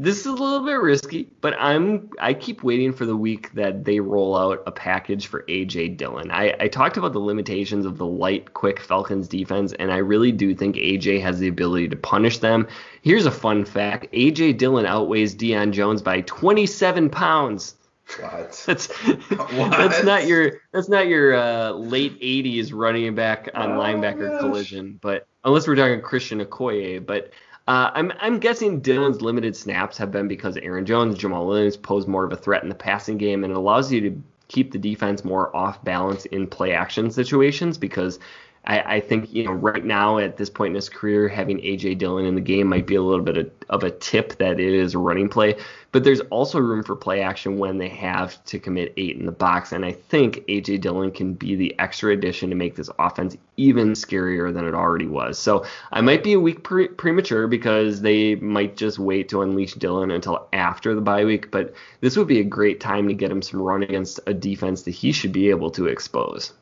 this 0.00 0.20
is 0.20 0.26
a 0.26 0.32
little 0.32 0.64
bit 0.64 0.80
risky, 0.80 1.28
but 1.42 1.54
I'm 1.58 2.08
I 2.18 2.32
keep 2.32 2.62
waiting 2.62 2.90
for 2.90 3.04
the 3.04 3.16
week 3.16 3.52
that 3.52 3.84
they 3.84 4.00
roll 4.00 4.34
out 4.34 4.62
a 4.66 4.72
package 4.72 5.26
for 5.26 5.42
AJ 5.42 5.98
Dillon. 5.98 6.30
I, 6.30 6.56
I 6.58 6.68
talked 6.68 6.96
about 6.96 7.12
the 7.12 7.18
limitations 7.18 7.84
of 7.84 7.98
the 7.98 8.06
light, 8.06 8.54
quick 8.54 8.80
Falcons 8.80 9.28
defense, 9.28 9.74
and 9.74 9.92
I 9.92 9.98
really 9.98 10.32
do 10.32 10.54
think 10.54 10.76
AJ 10.76 11.20
has 11.20 11.38
the 11.38 11.48
ability 11.48 11.88
to 11.88 11.96
punish 11.96 12.38
them. 12.38 12.66
Here's 13.02 13.26
a 13.26 13.30
fun 13.30 13.66
fact: 13.66 14.10
AJ 14.14 14.56
Dillon 14.56 14.86
outweighs 14.86 15.34
Deion 15.34 15.70
Jones 15.72 16.00
by 16.00 16.22
27 16.22 17.10
pounds. 17.10 17.74
What? 18.18 18.62
That's 18.66 18.86
what? 19.06 19.70
that's 19.70 20.02
not 20.02 20.26
your 20.26 20.62
that's 20.72 20.88
not 20.88 21.08
your 21.08 21.34
uh, 21.34 21.72
late 21.72 22.18
80s 22.20 22.70
running 22.72 23.14
back 23.14 23.50
on 23.54 23.72
oh, 23.72 23.78
linebacker 23.78 24.30
gosh. 24.30 24.40
collision, 24.40 24.98
but 25.02 25.26
unless 25.44 25.68
we're 25.68 25.76
talking 25.76 26.00
Christian 26.00 26.42
Okoye, 26.42 27.04
but 27.04 27.32
uh, 27.70 27.92
I'm 27.94 28.12
I'm 28.20 28.40
guessing 28.40 28.80
Dillon's 28.80 29.22
limited 29.22 29.54
snaps 29.54 29.96
have 29.98 30.10
been 30.10 30.26
because 30.26 30.56
Aaron 30.56 30.84
Jones, 30.84 31.16
Jamaal 31.16 31.46
Williams 31.46 31.76
pose 31.76 32.08
more 32.08 32.24
of 32.24 32.32
a 32.32 32.36
threat 32.36 32.64
in 32.64 32.68
the 32.68 32.74
passing 32.74 33.16
game, 33.16 33.44
and 33.44 33.52
it 33.52 33.56
allows 33.56 33.92
you 33.92 34.00
to 34.00 34.22
keep 34.48 34.72
the 34.72 34.78
defense 34.78 35.24
more 35.24 35.54
off 35.54 35.84
balance 35.84 36.24
in 36.26 36.48
play 36.48 36.72
action 36.72 37.12
situations 37.12 37.78
because 37.78 38.18
I, 38.70 38.96
I, 38.96 39.00
think 39.00 39.34
you 39.34 39.42
know 39.42 39.52
right 39.52 39.84
now 39.84 40.18
at 40.18 40.36
this 40.36 40.48
point 40.48 40.70
in 40.70 40.74
his 40.76 40.88
career, 40.88 41.26
having 41.28 41.58
AJ 41.58 41.98
Dillon 41.98 42.24
in 42.24 42.36
the 42.36 42.40
game 42.40 42.68
might 42.68 42.86
be 42.86 42.94
a 42.94 43.02
little 43.02 43.24
bit 43.24 43.36
of, 43.36 43.50
of, 43.68 43.82
a 43.82 43.90
tip 43.90 44.38
that 44.38 44.60
it 44.60 44.72
is 44.72 44.94
a 44.94 44.98
running 44.98 45.28
play. 45.28 45.56
But 45.90 46.04
there's 46.04 46.20
also 46.30 46.60
room 46.60 46.84
for 46.84 46.94
play 46.94 47.20
action 47.20 47.58
when 47.58 47.78
they 47.78 47.88
have 47.88 48.42
to 48.44 48.60
commit 48.60 48.94
eight 48.96 49.16
in 49.16 49.26
the 49.26 49.32
box, 49.32 49.72
and 49.72 49.84
I 49.84 49.90
think 49.90 50.46
AJ 50.46 50.82
Dillon 50.82 51.10
can 51.10 51.34
be 51.34 51.56
the 51.56 51.76
extra 51.80 52.12
addition 52.12 52.48
to 52.50 52.54
make 52.54 52.76
this 52.76 52.88
offense 53.00 53.36
even 53.56 53.94
scarier 53.94 54.54
than 54.54 54.64
it 54.64 54.74
already 54.74 55.08
was. 55.08 55.36
So 55.36 55.66
I 55.90 56.00
might 56.00 56.22
be 56.22 56.34
a 56.34 56.40
week 56.40 56.62
pre- 56.62 56.86
premature 56.86 57.48
because 57.48 58.00
they 58.00 58.36
might 58.36 58.76
just 58.76 59.00
wait 59.00 59.28
to 59.30 59.42
unleash 59.42 59.74
Dillon 59.74 60.12
until 60.12 60.46
after 60.52 60.94
the 60.94 61.00
bye 61.00 61.24
week. 61.24 61.50
But 61.50 61.74
this 62.02 62.16
would 62.16 62.28
be 62.28 62.38
a 62.38 62.44
great 62.44 62.78
time 62.78 63.08
to 63.08 63.14
get 63.14 63.32
him 63.32 63.42
some 63.42 63.60
run 63.60 63.82
against 63.82 64.20
a 64.28 64.32
defense 64.32 64.82
that 64.82 64.92
he 64.92 65.10
should 65.10 65.32
be 65.32 65.50
able 65.50 65.72
to 65.72 65.86
expose. 65.86 66.52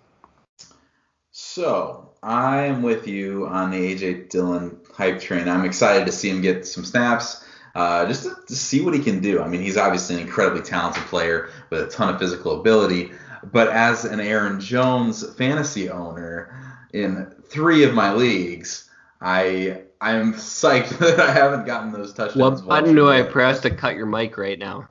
So 1.41 2.11
I 2.21 2.63
am 2.63 2.83
with 2.83 3.07
you 3.07 3.47
on 3.47 3.71
the 3.71 3.95
AJ 3.95 4.29
Dillon 4.29 4.77
hype 4.93 5.21
train. 5.21 5.47
I'm 5.47 5.65
excited 5.65 6.05
to 6.07 6.11
see 6.11 6.29
him 6.29 6.41
get 6.41 6.67
some 6.67 6.85
snaps, 6.85 7.45
uh, 7.77 8.07
just 8.07 8.25
to, 8.25 8.37
to, 8.49 8.57
see 8.57 8.81
what 8.81 8.93
he 8.93 8.99
can 8.99 9.21
do. 9.21 9.41
I 9.41 9.47
mean, 9.47 9.61
he's 9.61 9.77
obviously 9.77 10.17
an 10.17 10.23
incredibly 10.23 10.63
talented 10.63 11.05
player 11.05 11.51
with 11.71 11.83
a 11.83 11.87
ton 11.87 12.13
of 12.13 12.19
physical 12.19 12.59
ability. 12.59 13.13
But 13.53 13.69
as 13.69 14.05
an 14.05 14.19
Aaron 14.19 14.59
Jones 14.59 15.33
fantasy 15.37 15.89
owner 15.89 16.89
in 16.93 17.33
three 17.47 17.85
of 17.85 17.95
my 17.95 18.13
leagues, 18.13 18.91
I 19.21 19.83
I'm 20.01 20.35
psyched 20.35 20.99
that 20.99 21.21
I 21.21 21.31
haven't 21.31 21.67
gotten 21.67 21.93
those 21.93 22.13
touchdowns. 22.15 22.63
What 22.63 22.67
button 22.67 22.97
do 22.97 23.09
I 23.09 23.23
press 23.23 23.61
to 23.61 23.71
cut 23.71 23.95
your 23.95 24.07
mic 24.07 24.39
right 24.39 24.59
now? 24.59 24.89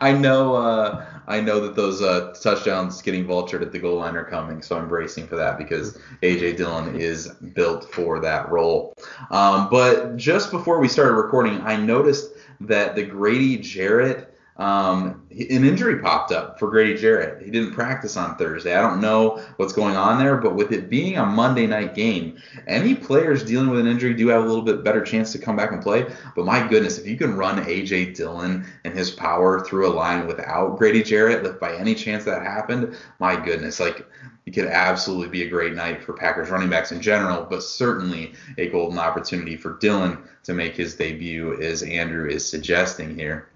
I 0.00 0.16
know 0.18 0.54
uh, 0.54 1.04
I 1.26 1.40
know 1.40 1.60
that 1.60 1.74
those 1.74 2.02
uh, 2.02 2.34
touchdowns 2.40 3.02
getting 3.02 3.26
vultured 3.26 3.62
at 3.62 3.72
the 3.72 3.78
goal 3.78 3.96
line 3.96 4.16
are 4.16 4.24
coming, 4.24 4.62
so 4.62 4.76
I'm 4.78 4.88
bracing 4.88 5.26
for 5.26 5.36
that 5.36 5.58
because 5.58 5.98
AJ 6.22 6.56
Dillon 6.56 6.96
is 6.96 7.28
built 7.28 7.92
for 7.92 8.20
that 8.20 8.50
role. 8.50 8.94
Um, 9.30 9.68
but 9.70 10.16
just 10.16 10.50
before 10.50 10.78
we 10.78 10.88
started 10.88 11.12
recording, 11.12 11.60
I 11.62 11.76
noticed 11.76 12.32
that 12.60 12.94
the 12.94 13.04
Grady 13.04 13.58
Jarrett 13.58 14.35
um, 14.58 15.26
an 15.30 15.64
injury 15.64 15.98
popped 16.00 16.32
up 16.32 16.58
for 16.58 16.70
Grady 16.70 16.98
Jarrett. 16.98 17.44
He 17.44 17.50
didn't 17.50 17.72
practice 17.72 18.16
on 18.16 18.36
Thursday. 18.36 18.74
I 18.74 18.80
don't 18.80 19.02
know 19.02 19.42
what's 19.56 19.74
going 19.74 19.96
on 19.96 20.18
there, 20.18 20.38
but 20.38 20.54
with 20.54 20.72
it 20.72 20.88
being 20.88 21.18
a 21.18 21.26
Monday 21.26 21.66
night 21.66 21.94
game, 21.94 22.38
any 22.66 22.94
players 22.94 23.44
dealing 23.44 23.68
with 23.68 23.80
an 23.80 23.86
injury 23.86 24.14
do 24.14 24.28
have 24.28 24.42
a 24.42 24.46
little 24.46 24.62
bit 24.62 24.82
better 24.82 25.02
chance 25.02 25.32
to 25.32 25.38
come 25.38 25.56
back 25.56 25.72
and 25.72 25.82
play. 25.82 26.06
But 26.34 26.46
my 26.46 26.66
goodness, 26.66 26.98
if 26.98 27.06
you 27.06 27.18
can 27.18 27.36
run 27.36 27.62
AJ 27.64 28.16
Dillon 28.16 28.64
and 28.84 28.94
his 28.94 29.10
power 29.10 29.62
through 29.62 29.88
a 29.88 29.92
line 29.92 30.26
without 30.26 30.78
Grady 30.78 31.02
Jarrett, 31.02 31.44
if 31.44 31.60
by 31.60 31.76
any 31.76 31.94
chance 31.94 32.24
that 32.24 32.42
happened, 32.42 32.96
my 33.20 33.36
goodness, 33.36 33.78
like 33.78 34.06
it 34.46 34.52
could 34.52 34.66
absolutely 34.68 35.28
be 35.28 35.42
a 35.42 35.50
great 35.50 35.74
night 35.74 36.02
for 36.02 36.14
Packers 36.14 36.48
running 36.48 36.70
backs 36.70 36.92
in 36.92 37.02
general, 37.02 37.44
but 37.44 37.62
certainly 37.62 38.32
a 38.56 38.68
golden 38.68 38.98
opportunity 38.98 39.56
for 39.56 39.76
Dillon 39.78 40.18
to 40.44 40.54
make 40.54 40.76
his 40.76 40.94
debut, 40.94 41.60
as 41.60 41.82
Andrew 41.82 42.26
is 42.30 42.48
suggesting 42.48 43.18
here. 43.18 43.48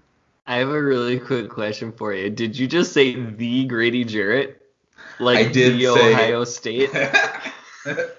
I 0.45 0.57
have 0.57 0.69
a 0.69 0.81
really 0.81 1.19
quick 1.19 1.49
question 1.49 1.91
for 1.91 2.13
you. 2.13 2.29
Did 2.29 2.57
you 2.57 2.67
just 2.67 2.93
say 2.93 3.15
the 3.15 3.65
Grady 3.65 4.03
Jarrett? 4.03 4.61
Like 5.19 5.37
I 5.37 5.51
did 5.51 5.77
the 5.77 5.93
say, 5.93 6.13
Ohio 6.13 6.43
State? 6.45 6.89
I 6.93 8.13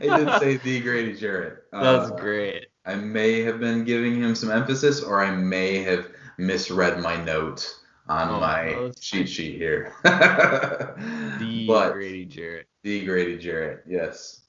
did 0.00 0.40
say 0.40 0.56
the 0.58 0.80
Grady 0.80 1.14
Jarrett. 1.14 1.64
That's 1.72 2.10
uh, 2.10 2.16
great. 2.16 2.66
I 2.84 2.94
may 2.94 3.42
have 3.42 3.58
been 3.58 3.84
giving 3.84 4.22
him 4.22 4.34
some 4.34 4.50
emphasis, 4.50 5.02
or 5.02 5.24
I 5.24 5.32
may 5.32 5.82
have 5.82 6.08
misread 6.38 7.00
my 7.00 7.16
note 7.24 7.74
on 8.08 8.28
oh, 8.28 8.40
my 8.40 8.92
cheat 9.00 9.28
sheet 9.28 9.56
here. 9.56 9.92
the 10.04 11.64
but 11.66 11.92
Grady 11.92 12.24
Jarrett. 12.24 12.68
The 12.84 13.04
Grady 13.04 13.38
Jarrett, 13.38 13.82
yes. 13.88 14.42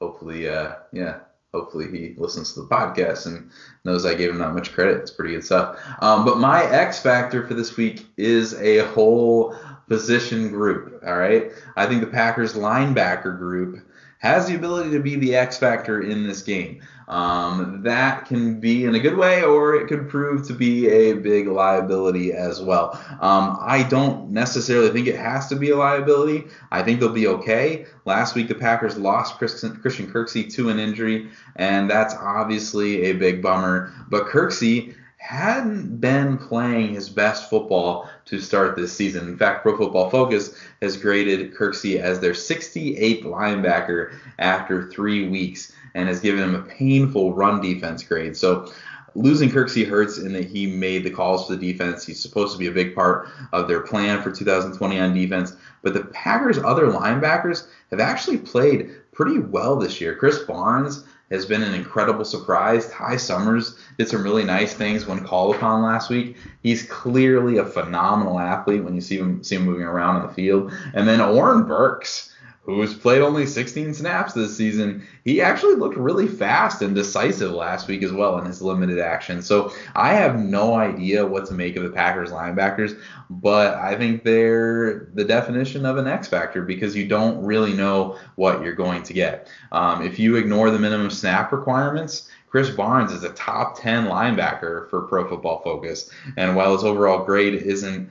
Hopefully, 0.00 0.48
uh, 0.48 0.76
yeah. 0.92 1.20
Hopefully 1.54 1.88
he 1.88 2.14
listens 2.18 2.52
to 2.52 2.62
the 2.62 2.66
podcast 2.66 3.26
and 3.26 3.48
knows 3.84 4.04
I 4.04 4.14
gave 4.14 4.30
him 4.30 4.38
that 4.38 4.54
much 4.54 4.72
credit. 4.72 4.98
It's 4.98 5.12
pretty 5.12 5.34
good 5.34 5.44
stuff. 5.44 5.78
Um, 6.00 6.24
but 6.24 6.38
my 6.38 6.64
X 6.64 6.98
factor 6.98 7.46
for 7.46 7.54
this 7.54 7.76
week 7.76 8.06
is 8.16 8.54
a 8.54 8.78
whole 8.88 9.56
position 9.88 10.48
group. 10.48 11.00
All 11.06 11.16
right. 11.16 11.52
I 11.76 11.86
think 11.86 12.00
the 12.00 12.08
Packers 12.08 12.54
linebacker 12.54 13.38
group 13.38 13.86
has 14.24 14.48
the 14.48 14.54
ability 14.54 14.90
to 14.90 15.00
be 15.00 15.16
the 15.16 15.36
X 15.36 15.58
factor 15.58 16.00
in 16.00 16.26
this 16.26 16.40
game. 16.40 16.80
Um, 17.08 17.82
that 17.82 18.24
can 18.24 18.58
be 18.58 18.86
in 18.86 18.94
a 18.94 18.98
good 18.98 19.18
way, 19.18 19.42
or 19.42 19.74
it 19.74 19.86
could 19.86 20.08
prove 20.08 20.46
to 20.46 20.54
be 20.54 20.88
a 20.88 21.12
big 21.12 21.46
liability 21.46 22.32
as 22.32 22.62
well. 22.62 22.98
Um, 23.20 23.58
I 23.60 23.82
don't 23.82 24.30
necessarily 24.30 24.88
think 24.88 25.08
it 25.08 25.16
has 25.16 25.48
to 25.48 25.56
be 25.56 25.68
a 25.68 25.76
liability. 25.76 26.46
I 26.72 26.82
think 26.82 27.00
they'll 27.00 27.10
be 27.10 27.26
okay. 27.26 27.84
Last 28.06 28.34
week, 28.34 28.48
the 28.48 28.54
Packers 28.54 28.96
lost 28.96 29.36
Christian, 29.36 29.76
Christian 29.76 30.10
Kirksey 30.10 30.50
to 30.54 30.70
an 30.70 30.78
injury, 30.78 31.28
and 31.56 31.90
that's 31.90 32.14
obviously 32.14 33.02
a 33.02 33.12
big 33.12 33.42
bummer. 33.42 33.92
But 34.08 34.24
Kirksey 34.24 34.94
hadn't 35.24 36.02
been 36.02 36.36
playing 36.36 36.92
his 36.92 37.08
best 37.08 37.48
football 37.48 38.10
to 38.26 38.38
start 38.38 38.76
this 38.76 38.94
season. 38.94 39.26
In 39.26 39.38
fact, 39.38 39.62
Pro 39.62 39.74
Football 39.74 40.10
Focus 40.10 40.54
has 40.82 40.98
graded 40.98 41.54
Kirksey 41.54 41.98
as 41.98 42.20
their 42.20 42.34
68th 42.34 43.22
linebacker 43.22 44.18
after 44.38 44.90
three 44.90 45.26
weeks 45.26 45.72
and 45.94 46.08
has 46.08 46.20
given 46.20 46.44
him 46.44 46.54
a 46.54 46.62
painful 46.62 47.32
run 47.32 47.62
defense 47.62 48.02
grade. 48.02 48.36
So 48.36 48.70
losing 49.14 49.48
Kirksey 49.48 49.88
hurts 49.88 50.18
in 50.18 50.34
that 50.34 50.44
he 50.44 50.66
made 50.66 51.04
the 51.04 51.10
calls 51.10 51.46
for 51.46 51.56
the 51.56 51.72
defense. 51.72 52.04
He's 52.04 52.20
supposed 52.20 52.52
to 52.52 52.58
be 52.58 52.66
a 52.66 52.72
big 52.72 52.94
part 52.94 53.30
of 53.54 53.66
their 53.66 53.80
plan 53.80 54.20
for 54.20 54.30
2020 54.30 55.00
on 55.00 55.14
defense. 55.14 55.56
But 55.80 55.94
the 55.94 56.04
Packers' 56.04 56.58
other 56.58 56.88
linebackers 56.88 57.66
have 57.90 58.00
actually 58.00 58.36
played 58.36 58.90
pretty 59.12 59.38
well 59.38 59.76
this 59.76 60.02
year. 60.02 60.18
Krys 60.20 60.46
Barnes 60.46 61.04
has 61.30 61.46
been 61.46 61.62
an 61.62 61.74
incredible 61.74 62.24
surprise. 62.24 62.88
Ty 62.90 63.16
Summers 63.16 63.78
did 63.98 64.08
some 64.08 64.22
really 64.22 64.44
nice 64.44 64.74
things 64.74 65.06
when 65.06 65.24
called 65.24 65.56
upon 65.56 65.82
last 65.82 66.10
week. 66.10 66.36
He's 66.62 66.84
clearly 66.84 67.58
a 67.58 67.64
phenomenal 67.64 68.38
athlete 68.38 68.84
when 68.84 68.94
you 68.94 69.00
see 69.00 69.18
him 69.18 69.42
see 69.42 69.56
him 69.56 69.64
moving 69.64 69.84
around 69.84 70.16
on 70.16 70.26
the 70.26 70.34
field. 70.34 70.72
And 70.92 71.08
then 71.08 71.20
Oren 71.20 71.64
Burks 71.64 72.33
who's 72.64 72.94
played 72.94 73.20
only 73.20 73.46
16 73.46 73.92
snaps 73.92 74.32
this 74.32 74.56
season, 74.56 75.06
he 75.24 75.42
actually 75.42 75.74
looked 75.74 75.96
really 75.96 76.26
fast 76.26 76.80
and 76.80 76.94
decisive 76.94 77.52
last 77.52 77.88
week 77.88 78.02
as 78.02 78.12
well 78.12 78.38
in 78.38 78.46
his 78.46 78.62
limited 78.62 78.98
action. 78.98 79.42
So 79.42 79.72
I 79.94 80.14
have 80.14 80.38
no 80.38 80.74
idea 80.74 81.26
what 81.26 81.46
to 81.46 81.54
make 81.54 81.76
of 81.76 81.84
the 81.84 81.90
Packers 81.90 82.30
linebackers, 82.30 82.98
but 83.28 83.74
I 83.74 83.96
think 83.96 84.24
they're 84.24 85.10
the 85.12 85.24
definition 85.24 85.84
of 85.84 85.98
an 85.98 86.06
X 86.06 86.26
factor 86.26 86.62
because 86.62 86.96
you 86.96 87.06
don't 87.06 87.44
really 87.44 87.74
know 87.74 88.18
what 88.36 88.62
you're 88.62 88.74
going 88.74 89.02
to 89.02 89.12
get. 89.12 89.48
Um, 89.70 90.02
if 90.02 90.18
you 90.18 90.36
ignore 90.36 90.70
the 90.70 90.78
minimum 90.78 91.10
snap 91.10 91.52
requirements, 91.52 92.30
Krys 92.50 92.74
Barnes 92.74 93.12
is 93.12 93.24
a 93.24 93.30
top 93.30 93.78
10 93.80 94.06
linebacker 94.06 94.88
for 94.88 95.02
Pro 95.02 95.28
Football 95.28 95.60
Focus, 95.62 96.08
and 96.36 96.54
while 96.54 96.72
his 96.72 96.84
overall 96.84 97.24
grade 97.24 97.54
isn't 97.54 98.08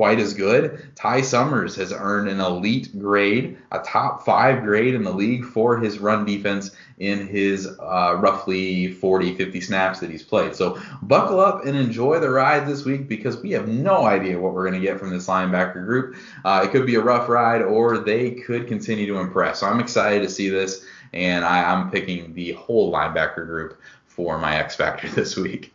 quite 0.00 0.18
as 0.18 0.32
good. 0.32 0.82
Ty 0.96 1.20
Summers 1.20 1.76
has 1.76 1.92
earned 1.92 2.26
an 2.30 2.40
elite 2.40 2.98
grade, 2.98 3.58
a 3.70 3.80
top 3.80 4.24
five 4.24 4.62
grade 4.62 4.94
in 4.94 5.02
the 5.02 5.12
league 5.12 5.44
for 5.44 5.76
his 5.76 5.98
run 5.98 6.24
defense 6.24 6.70
in 7.00 7.26
his 7.26 7.66
uh, 7.66 8.16
roughly 8.18 8.92
40, 8.92 9.36
50 9.36 9.60
snaps 9.60 10.00
that 10.00 10.08
he's 10.10 10.22
played. 10.22 10.54
So 10.54 10.80
buckle 11.02 11.38
up 11.38 11.66
and 11.66 11.76
enjoy 11.76 12.18
the 12.18 12.30
ride 12.30 12.66
this 12.66 12.86
week 12.86 13.08
because 13.08 13.42
we 13.42 13.50
have 13.50 13.68
no 13.68 14.06
idea 14.06 14.40
what 14.40 14.54
we're 14.54 14.66
going 14.66 14.80
to 14.80 14.86
get 14.86 14.98
from 14.98 15.10
this 15.10 15.26
linebacker 15.26 15.84
group. 15.84 16.16
Uh, 16.46 16.62
it 16.64 16.70
could 16.70 16.86
be 16.86 16.94
a 16.94 17.02
rough 17.02 17.28
ride 17.28 17.60
or 17.60 17.98
they 17.98 18.30
could 18.30 18.68
continue 18.68 19.04
to 19.04 19.18
impress. 19.18 19.60
So 19.60 19.66
I'm 19.66 19.80
excited 19.80 20.22
to 20.22 20.30
see 20.30 20.48
this, 20.48 20.82
and 21.12 21.44
I, 21.44 21.74
I'm 21.74 21.90
picking 21.90 22.32
the 22.32 22.52
whole 22.52 22.90
linebacker 22.90 23.44
group 23.44 23.78
for 24.06 24.38
my 24.38 24.56
X 24.56 24.76
Factor 24.76 25.08
this 25.14 25.36
week. 25.36 25.74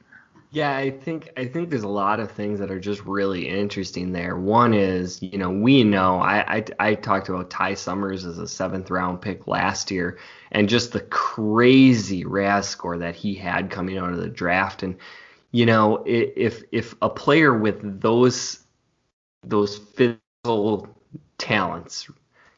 Yeah, 0.55 0.73
I 0.77 0.89
think 0.89 1.29
I 1.35 1.45
think 1.47 1.69
there's 1.69 1.83
a 1.83 1.89
lot 1.89 2.21
of 2.21 2.31
things 2.31 2.59
that 2.59 2.71
are 2.71 2.79
just 2.79 3.03
really 3.03 3.45
interesting 3.49 4.13
there. 4.13 4.37
One 4.37 4.73
is, 4.73 5.21
you 5.21 5.37
know, 5.37 5.49
we 5.49 5.83
know 5.83 6.21
I 6.21 6.57
I, 6.57 6.65
I 6.79 6.95
talked 6.95 7.27
about 7.27 7.49
Ty 7.49 7.73
Summers 7.73 8.23
as 8.25 8.37
a 8.39 8.47
seventh 8.47 8.89
round 8.89 9.21
pick 9.21 9.47
last 9.47 9.91
year, 9.91 10.17
and 10.53 10.69
just 10.69 10.93
the 10.93 11.01
crazy 11.01 12.23
RAS 12.23 12.69
score 12.69 12.97
that 12.99 13.17
he 13.17 13.35
had 13.35 13.69
coming 13.69 13.97
out 13.97 14.13
of 14.13 14.17
the 14.19 14.29
draft. 14.29 14.81
And 14.81 14.95
you 15.51 15.65
know, 15.65 16.01
if 16.05 16.63
if 16.71 16.95
a 17.01 17.09
player 17.09 17.53
with 17.57 17.99
those 18.01 18.65
those 19.43 19.77
physical 19.77 20.87
talents 21.37 22.09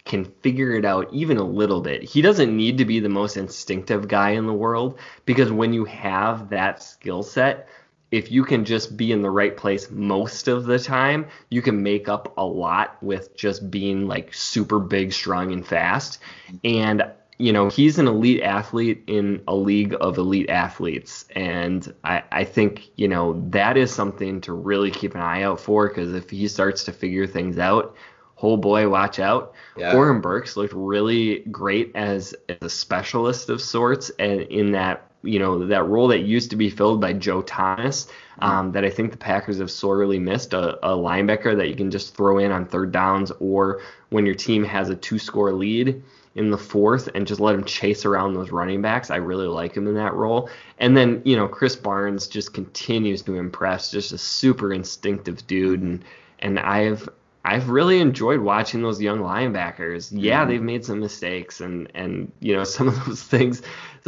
can 0.05 0.25
figure 0.25 0.73
it 0.73 0.85
out 0.85 1.13
even 1.13 1.37
a 1.37 1.43
little 1.43 1.81
bit. 1.81 2.03
He 2.03 2.21
doesn't 2.21 2.55
need 2.55 2.77
to 2.77 2.85
be 2.85 2.99
the 2.99 3.09
most 3.09 3.35
instinctive 3.37 4.07
guy 4.07 4.31
in 4.31 4.47
the 4.47 4.53
world 4.53 4.99
because 5.25 5.51
when 5.51 5.73
you 5.73 5.83
have 5.85 6.49
that 6.49 6.81
skill 6.81 7.23
set, 7.23 7.67
if 8.11 8.31
you 8.31 8.43
can 8.43 8.65
just 8.65 8.95
be 8.95 9.11
in 9.11 9.21
the 9.21 9.29
right 9.29 9.55
place 9.55 9.89
most 9.91 10.47
of 10.47 10.65
the 10.65 10.79
time, 10.79 11.27
you 11.49 11.61
can 11.61 11.83
make 11.83 12.07
up 12.07 12.33
a 12.37 12.45
lot 12.45 13.01
with 13.03 13.35
just 13.35 13.69
being 13.69 14.07
like 14.07 14.33
super 14.33 14.79
big, 14.79 15.11
strong, 15.11 15.51
and 15.51 15.65
fast. 15.65 16.19
And 16.63 17.03
you 17.39 17.53
know, 17.53 17.69
he's 17.69 17.99
an 17.99 18.07
elite 18.07 18.41
athlete 18.41 19.03
in 19.07 19.43
a 19.47 19.55
league 19.55 19.95
of 20.01 20.17
elite 20.17 20.49
athletes. 20.49 21.25
And 21.35 21.93
I, 22.03 22.23
I 22.31 22.43
think, 22.43 22.89
you 22.95 23.07
know, 23.07 23.39
that 23.49 23.77
is 23.77 23.93
something 23.93 24.41
to 24.41 24.53
really 24.53 24.89
keep 24.89 25.13
an 25.13 25.21
eye 25.21 25.43
out 25.43 25.59
for 25.59 25.87
because 25.87 26.13
if 26.13 26.31
he 26.31 26.47
starts 26.47 26.83
to 26.85 26.93
figure 26.93 27.27
things 27.27 27.59
out, 27.59 27.95
whole 28.33 28.57
boy, 28.57 28.89
watch 28.89 29.19
out. 29.19 29.53
Yeah. 29.77 29.95
Oren 29.95 30.21
Burks 30.21 30.57
looked 30.57 30.73
really 30.73 31.39
great 31.51 31.91
as, 31.95 32.33
as 32.49 32.57
a 32.61 32.69
specialist 32.69 33.49
of 33.49 33.61
sorts 33.61 34.09
and 34.17 34.41
in 34.41 34.71
that 34.71 35.06
you 35.23 35.39
know 35.39 35.67
that 35.67 35.83
role 35.83 36.07
that 36.09 36.19
used 36.19 36.49
to 36.51 36.55
be 36.55 36.69
filled 36.69 37.01
by 37.01 37.13
Joe 37.13 37.41
Thomas 37.41 38.05
mm-hmm. 38.05 38.43
um, 38.43 38.71
that 38.71 38.85
I 38.85 38.89
think 38.89 39.11
the 39.11 39.17
Packers 39.17 39.59
have 39.59 39.71
sorely 39.71 40.19
missed 40.19 40.53
a, 40.53 40.77
a, 40.85 40.95
linebacker 40.95 41.55
that 41.57 41.67
you 41.67 41.75
can 41.75 41.91
just 41.91 42.15
throw 42.15 42.37
in 42.37 42.51
on 42.51 42.65
third 42.65 42.91
downs 42.91 43.31
or 43.39 43.81
when 44.09 44.25
your 44.25 44.35
team 44.35 44.63
has 44.63 44.89
a 44.89 44.95
two 44.95 45.19
score 45.19 45.51
lead 45.51 46.01
in 46.35 46.51
the 46.51 46.57
fourth 46.57 47.09
and 47.15 47.25
just 47.25 47.39
let 47.39 47.55
him 47.55 47.63
chase 47.63 48.05
around 48.05 48.33
those 48.33 48.51
running 48.51 48.81
backs. 48.81 49.09
I 49.09 49.15
really 49.15 49.47
like 49.47 49.75
him 49.75 49.87
in 49.87 49.95
that 49.95 50.13
role. 50.13 50.49
And 50.77 50.95
then 50.95 51.21
you 51.25 51.35
know 51.35 51.47
Krys 51.47 51.81
Barnes 51.81 52.27
just 52.27 52.53
continues 52.53 53.21
to 53.23 53.35
impress, 53.35 53.91
just 53.91 54.11
a 54.11 54.17
super 54.17 54.73
instinctive 54.73 55.45
dude 55.47 55.81
and 55.81 56.03
and 56.39 56.59
I've 56.59 57.09
I've 57.47 57.69
really 57.69 58.01
enjoyed 58.01 58.41
watching 58.41 58.81
those 58.81 59.01
young 59.01 59.19
linebackers. 59.19 60.11
Yeah, 60.11 60.41
mm-hmm. 60.41 60.49
they've 60.49 60.61
made 60.61 60.83
some 60.83 60.99
mistakes, 60.99 61.61
and 61.61 61.89
and 61.95 62.29
you 62.41 62.53
know 62.53 62.63
some 62.77 62.89
of 62.89 63.05
those 63.05 63.23
things, 63.23 63.61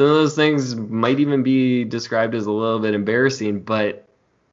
those 0.07 0.35
things 0.35 0.75
might 0.75 1.19
even 1.19 1.43
be 1.43 1.83
described 1.83 2.35
as 2.35 2.45
a 2.45 2.51
little 2.51 2.79
bit 2.79 2.93
embarrassing. 2.93 3.61
But 3.61 4.07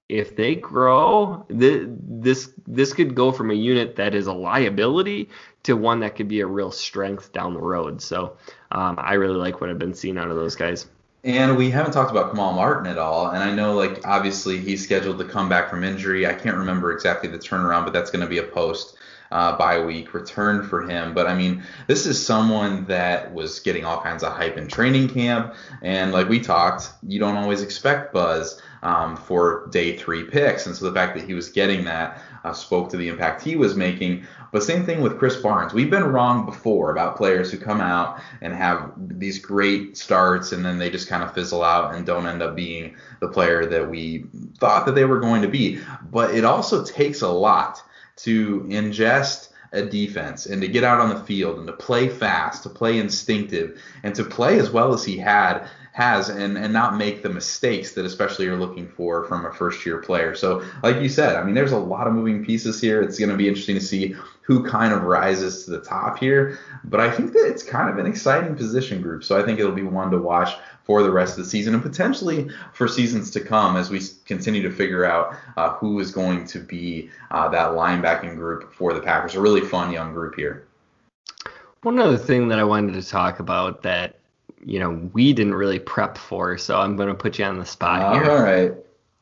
if 0.09 0.37
they 0.37 0.55
grow, 0.55 1.45
this 1.49 2.51
this 2.67 2.93
could 2.93 3.15
go 3.15 3.33
from 3.33 3.51
a 3.51 3.55
unit 3.55 3.97
that 3.97 4.15
is 4.15 4.27
a 4.27 4.33
liability 4.33 5.31
to 5.65 5.77
one 5.77 6.01
that 6.01 6.15
could 6.15 6.29
be 6.29 6.41
a 6.41 6.47
real 6.47 6.71
strength 6.71 7.33
down 7.33 7.55
the 7.55 7.61
road. 7.61 8.01
So 8.01 8.37
um, 8.71 8.97
I 8.99 9.15
really 9.15 9.37
like 9.37 9.61
what 9.61 9.71
I've 9.71 9.79
been 9.79 9.95
seeing 9.95 10.19
out 10.19 10.31
of 10.31 10.37
those 10.37 10.55
guys. 10.55 10.87
And 11.25 11.57
we 11.57 11.71
haven't 11.71 11.93
talked 11.93 12.13
about 12.13 12.31
Kamal 12.31 12.53
Martin 12.53 12.87
at 12.87 12.99
all. 12.99 13.31
And 13.31 13.43
I 13.43 13.53
know, 13.53 13.75
like, 13.75 14.07
obviously 14.07 14.59
he's 14.59 14.85
scheduled 14.85 15.19
to 15.19 15.25
come 15.25 15.49
back 15.49 15.69
from 15.69 15.83
injury. 15.83 16.25
I 16.25 16.33
can't 16.33 16.57
remember 16.57 16.93
exactly 16.93 17.29
the 17.29 17.39
turnaround, 17.39 17.83
but 17.83 17.93
that's 17.93 18.13
going 18.13 18.21
to 18.21 18.29
be 18.29 18.39
a 18.39 18.45
post 18.45 18.97
uh, 19.31 19.57
bye 19.57 19.85
week 19.85 20.15
return 20.15 20.63
for 20.63 20.89
him. 20.89 21.15
But 21.15 21.27
I 21.27 21.35
mean, 21.35 21.63
this 21.87 22.07
is 22.07 22.25
someone 22.25 22.85
that 22.87 23.33
was 23.33 23.61
getting 23.61 23.85
all 23.85 24.01
kinds 24.01 24.23
of 24.23 24.33
hype 24.33 24.57
in 24.57 24.69
training 24.69 25.09
camp. 25.09 25.55
And 25.83 26.13
like 26.13 26.29
we 26.29 26.41
talked, 26.41 26.91
you 27.07 27.19
don't 27.19 27.37
always 27.37 27.63
expect 27.63 28.13
buzz 28.13 28.61
um, 28.83 29.17
for 29.17 29.67
day 29.71 29.97
three 29.97 30.25
picks. 30.25 30.67
And 30.67 30.77
so 30.77 30.85
the 30.85 30.93
fact 30.93 31.17
that 31.17 31.27
he 31.27 31.35
was 31.35 31.49
getting 31.49 31.85
that 31.85 32.23
uh, 32.45 32.53
spoke 32.53 32.91
to 32.91 32.97
the 32.97 33.09
impact 33.09 33.43
he 33.43 33.57
was 33.57 33.75
making. 33.75 34.25
But 34.53 34.63
same 34.63 34.87
thing 34.87 35.03
with 35.03 35.19
Krys 35.19 35.43
Barnes. 35.43 35.75
We've 35.75 35.91
been 35.91 36.05
wrong 36.05 36.47
before 36.47 36.93
about 36.93 37.17
players 37.17 37.51
who 37.51 37.59
come 37.59 37.81
out 37.81 38.21
and 38.41 38.55
have 38.55 38.93
these 38.97 39.39
great 39.39 39.97
starts 39.97 40.53
and 40.53 40.65
then 40.65 40.79
they 40.79 40.89
just 40.89 41.09
kind 41.09 41.25
of 41.25 41.35
fizzle 41.35 41.65
out 41.65 41.95
and 41.95 42.07
don't 42.07 42.27
end 42.27 42.43
up 42.43 42.55
being 42.55 42.97
the 43.21 43.29
player 43.29 43.67
that 43.67 43.91
we 43.91 44.27
thought 44.59 44.87
that 44.87 44.95
they 44.95 45.05
were 45.05 45.19
going 45.19 45.43
to 45.43 45.49
be. 45.49 45.81
But 46.11 46.35
it 46.35 46.45
also 46.45 46.85
takes 46.85 47.23
a 47.23 47.29
lot 47.29 47.83
to 48.17 48.61
ingest 48.69 49.49
a 49.73 49.83
defense 49.83 50.47
and 50.47 50.63
to 50.63 50.69
get 50.69 50.85
out 50.85 51.01
on 51.01 51.11
the 51.11 51.25
field 51.25 51.59
and 51.59 51.67
to 51.67 51.73
play 51.73 52.09
fast, 52.09 52.63
to 52.63 52.69
play 52.69 52.99
instinctive, 52.99 53.81
and 54.03 54.15
to 54.15 54.25
play 54.25 54.59
as 54.59 54.71
well 54.71 54.95
as 54.95 55.05
he 55.05 55.17
had 55.17 55.69
has 55.93 56.29
and 56.29 56.59
and 56.59 56.75
not 56.75 56.99
make 56.99 57.23
the 57.23 57.29
mistakes 57.29 57.93
that 57.93 58.05
especially 58.05 58.45
you're 58.45 58.59
looking 58.59 58.87
for 58.87 59.25
from 59.25 59.47
a 59.47 59.53
first 59.53 59.87
year 59.87 59.99
player. 59.99 60.35
So 60.35 60.63
like 60.83 61.01
you 61.01 61.09
said, 61.09 61.37
I 61.37 61.43
mean 61.43 61.55
there's 61.55 61.73
a 61.73 61.79
lot 61.79 62.07
of 62.07 62.13
moving 62.13 62.45
pieces 62.45 62.81
here. 62.81 63.01
It's 63.01 63.19
going 63.19 63.31
to 63.31 63.37
be 63.37 63.49
interesting 63.49 63.77
to 63.77 63.81
see 63.81 64.15
who 64.47 64.63
kind 64.63 64.93
of 64.93 65.03
rises 65.03 65.65
to 65.65 65.73
the 65.73 65.81
top 65.81 66.19
here, 66.19 66.57
but 66.85 67.01
I 67.01 67.11
think 67.11 67.33
that 67.33 67.49
it's 67.49 67.65
kind 67.65 67.91
of 67.91 67.99
an 67.99 68.07
exciting 68.07 68.55
position 68.55 69.03
group. 69.03 69.25
So 69.25 69.37
I 69.37 69.45
think 69.45 69.59
it'll 69.59 69.73
be 69.73 69.83
one 69.83 70.13
to 70.13 70.19
watch 70.19 70.55
for 70.85 71.03
the 71.03 71.11
rest 71.11 71.37
of 71.37 71.45
the 71.45 71.51
season 71.51 71.75
and 71.75 71.83
potentially 71.83 72.49
for 72.73 72.87
seasons 72.87 73.33
to 73.33 73.41
come 73.41 73.77
as 73.77 73.91
we 73.91 74.01
continue 74.25 74.63
to 74.63 74.71
figure 74.71 75.05
out 75.05 75.35
uh, 75.57 75.71
who 75.71 75.99
is 75.99 76.13
going 76.13 76.47
to 76.47 76.61
be 76.61 77.11
uh, 77.33 77.49
that 77.49 77.73
linebacking 77.73 78.37
group 78.37 78.73
for 78.73 78.93
the 78.93 79.01
Packers. 79.01 79.35
A 79.35 79.41
really 79.41 79.63
fun 79.63 79.91
young 79.91 80.13
group 80.13 80.37
here. 80.37 80.69
One 81.83 81.99
other 81.99 82.17
thing 82.17 82.47
that 82.49 82.61
I 82.61 82.65
wanted 82.65 82.95
to 82.95 83.03
talk 83.03 83.41
about 83.41 83.83
that 83.83 84.21
you 84.65 84.79
know 84.79 85.11
we 85.13 85.33
didn't 85.33 85.55
really 85.55 85.81
prep 85.81 86.17
for, 86.17 86.57
so 86.57 86.79
I'm 86.79 86.97
going 86.97 87.09
to 87.09 87.15
put 87.15 87.41
you 87.41 87.45
on 87.45 87.59
the 87.59 87.67
spot 87.67 88.15
here. 88.15 88.31
All 88.31 88.43
right. 88.43 88.75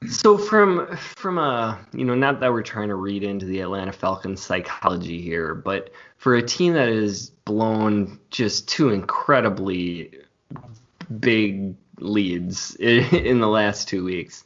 So 0.09 0.39
from 0.39 0.97
from 0.97 1.39
a 1.39 1.79
you 1.93 2.05
know 2.05 2.15
not 2.15 2.41
that 2.41 2.53
we're 2.53 2.63
trying 2.63 2.89
to 2.89 2.95
read 2.95 3.23
into 3.23 3.47
the 3.47 3.61
Atlanta 3.61 3.93
Falcons 3.93 4.43
psychology 4.43 5.21
here, 5.21 5.55
but 5.55 5.91
for 6.17 6.35
a 6.35 6.43
team 6.43 6.75
that 6.75 6.89
is 6.89 7.31
blown 7.45 8.19
just 8.31 8.69
two 8.69 8.91
incredibly 8.91 10.11
big 11.21 11.75
leads 11.99 12.75
in 12.81 13.41
the 13.41 13.49
last 13.49 13.89
two 13.89 14.05
weeks. 14.05 14.45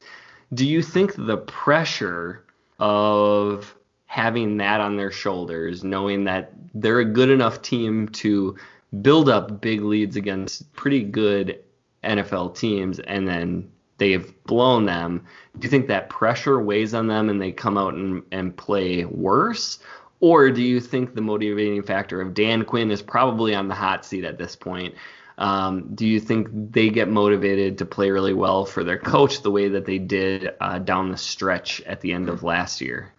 Do 0.54 0.66
you 0.66 0.82
think 0.82 1.14
the 1.14 1.36
pressure 1.36 2.44
of 2.78 3.74
having 4.06 4.56
that 4.56 4.80
on 4.80 4.96
their 4.96 5.10
shoulders, 5.10 5.84
knowing 5.84 6.24
that 6.24 6.52
they're 6.74 7.00
a 7.00 7.04
good 7.04 7.30
enough 7.30 7.60
team 7.60 8.08
to 8.08 8.56
build 9.02 9.28
up 9.28 9.60
big 9.60 9.82
leads 9.82 10.16
against 10.16 10.72
pretty 10.72 11.02
good 11.02 11.60
NFL 12.02 12.56
teams 12.56 13.00
and 13.00 13.28
then 13.28 13.70
they've 13.98 14.32
blown 14.44 14.86
them, 14.86 15.26
do 15.58 15.66
you 15.66 15.70
think 15.70 15.88
that 15.88 16.08
pressure 16.08 16.60
weighs 16.60 16.94
on 16.94 17.06
them 17.06 17.28
and 17.28 17.40
they 17.40 17.52
come 17.52 17.76
out 17.76 17.94
and, 17.94 18.22
and 18.32 18.56
play 18.56 19.04
worse? 19.04 19.78
Or 20.20 20.50
do 20.50 20.62
you 20.62 20.80
think 20.80 21.14
the 21.14 21.20
motivating 21.20 21.82
factor 21.82 22.20
of 22.20 22.34
Dan 22.34 22.64
Quinn 22.64 22.90
is 22.90 23.02
probably 23.02 23.54
on 23.54 23.68
the 23.68 23.74
hot 23.74 24.04
seat 24.04 24.24
at 24.24 24.38
this 24.38 24.56
point 24.56 24.94
um, 25.38 25.94
do 25.94 26.04
you 26.04 26.18
think 26.18 26.48
they 26.52 26.90
get 26.90 27.08
motivated 27.08 27.78
to 27.78 27.86
play 27.86 28.10
really 28.10 28.34
well 28.34 28.64
for 28.64 28.82
their 28.82 28.98
coach 28.98 29.42
the 29.42 29.52
way 29.52 29.68
that 29.68 29.86
they 29.86 29.98
did 29.98 30.50
uh, 30.60 30.80
down 30.80 31.10
the 31.10 31.16
stretch 31.16 31.80
at 31.82 32.00
the 32.00 32.12
end 32.12 32.28
of 32.28 32.42
last 32.42 32.80
year? 32.80 33.12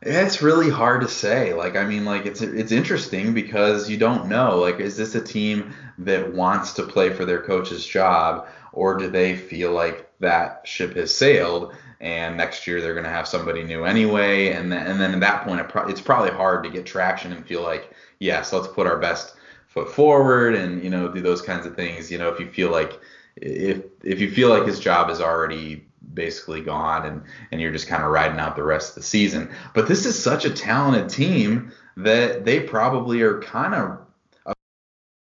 It's 0.00 0.42
really 0.42 0.70
hard 0.70 1.00
to 1.00 1.08
say. 1.08 1.54
Like, 1.54 1.76
I 1.76 1.84
mean, 1.84 2.04
like 2.04 2.24
it's 2.24 2.40
it's 2.40 2.72
interesting 2.72 3.34
because 3.34 3.90
you 3.90 3.96
don't 3.96 4.28
know. 4.28 4.58
Like, 4.58 4.78
is 4.78 4.96
this 4.96 5.14
a 5.14 5.20
team 5.20 5.74
that 5.98 6.32
wants 6.32 6.74
to 6.74 6.84
play 6.84 7.10
for 7.10 7.24
their 7.24 7.42
coach's 7.42 7.84
job, 7.84 8.46
or 8.72 8.96
do 8.96 9.08
they 9.08 9.36
feel 9.36 9.72
like 9.72 10.08
that 10.20 10.62
ship 10.64 10.94
has 10.94 11.14
sailed 11.14 11.74
and 12.00 12.36
next 12.36 12.66
year 12.66 12.80
they're 12.80 12.94
going 12.94 13.04
to 13.04 13.10
have 13.10 13.26
somebody 13.26 13.64
new 13.64 13.84
anyway? 13.84 14.52
And 14.52 14.70
then 14.70 14.86
and 14.86 15.00
then 15.00 15.14
at 15.14 15.20
that 15.20 15.44
point, 15.44 15.60
it 15.60 15.68
pro- 15.68 15.88
it's 15.88 16.00
probably 16.00 16.30
hard 16.30 16.62
to 16.64 16.70
get 16.70 16.86
traction 16.86 17.32
and 17.32 17.44
feel 17.44 17.62
like, 17.62 17.90
yes, 18.20 18.52
let's 18.52 18.68
put 18.68 18.86
our 18.86 18.98
best 18.98 19.34
foot 19.66 19.90
forward 19.90 20.54
and 20.54 20.82
you 20.82 20.90
know 20.90 21.08
do 21.08 21.20
those 21.20 21.42
kinds 21.42 21.66
of 21.66 21.74
things. 21.74 22.10
You 22.10 22.18
know, 22.18 22.28
if 22.28 22.38
you 22.38 22.48
feel 22.48 22.70
like 22.70 23.00
if 23.34 23.82
if 24.04 24.20
you 24.20 24.30
feel 24.30 24.48
like 24.48 24.64
his 24.66 24.78
job 24.78 25.10
is 25.10 25.20
already 25.20 25.87
basically 26.14 26.60
gone 26.60 27.06
and 27.06 27.22
and 27.50 27.60
you're 27.60 27.72
just 27.72 27.88
kind 27.88 28.02
of 28.02 28.10
riding 28.10 28.38
out 28.38 28.56
the 28.56 28.62
rest 28.62 28.90
of 28.90 28.94
the 28.96 29.02
season. 29.02 29.50
But 29.74 29.88
this 29.88 30.06
is 30.06 30.20
such 30.20 30.44
a 30.44 30.50
talented 30.50 31.08
team 31.08 31.72
that 31.96 32.44
they 32.44 32.60
probably 32.60 33.22
are 33.22 33.40
kind 33.40 33.74
of 33.74 33.98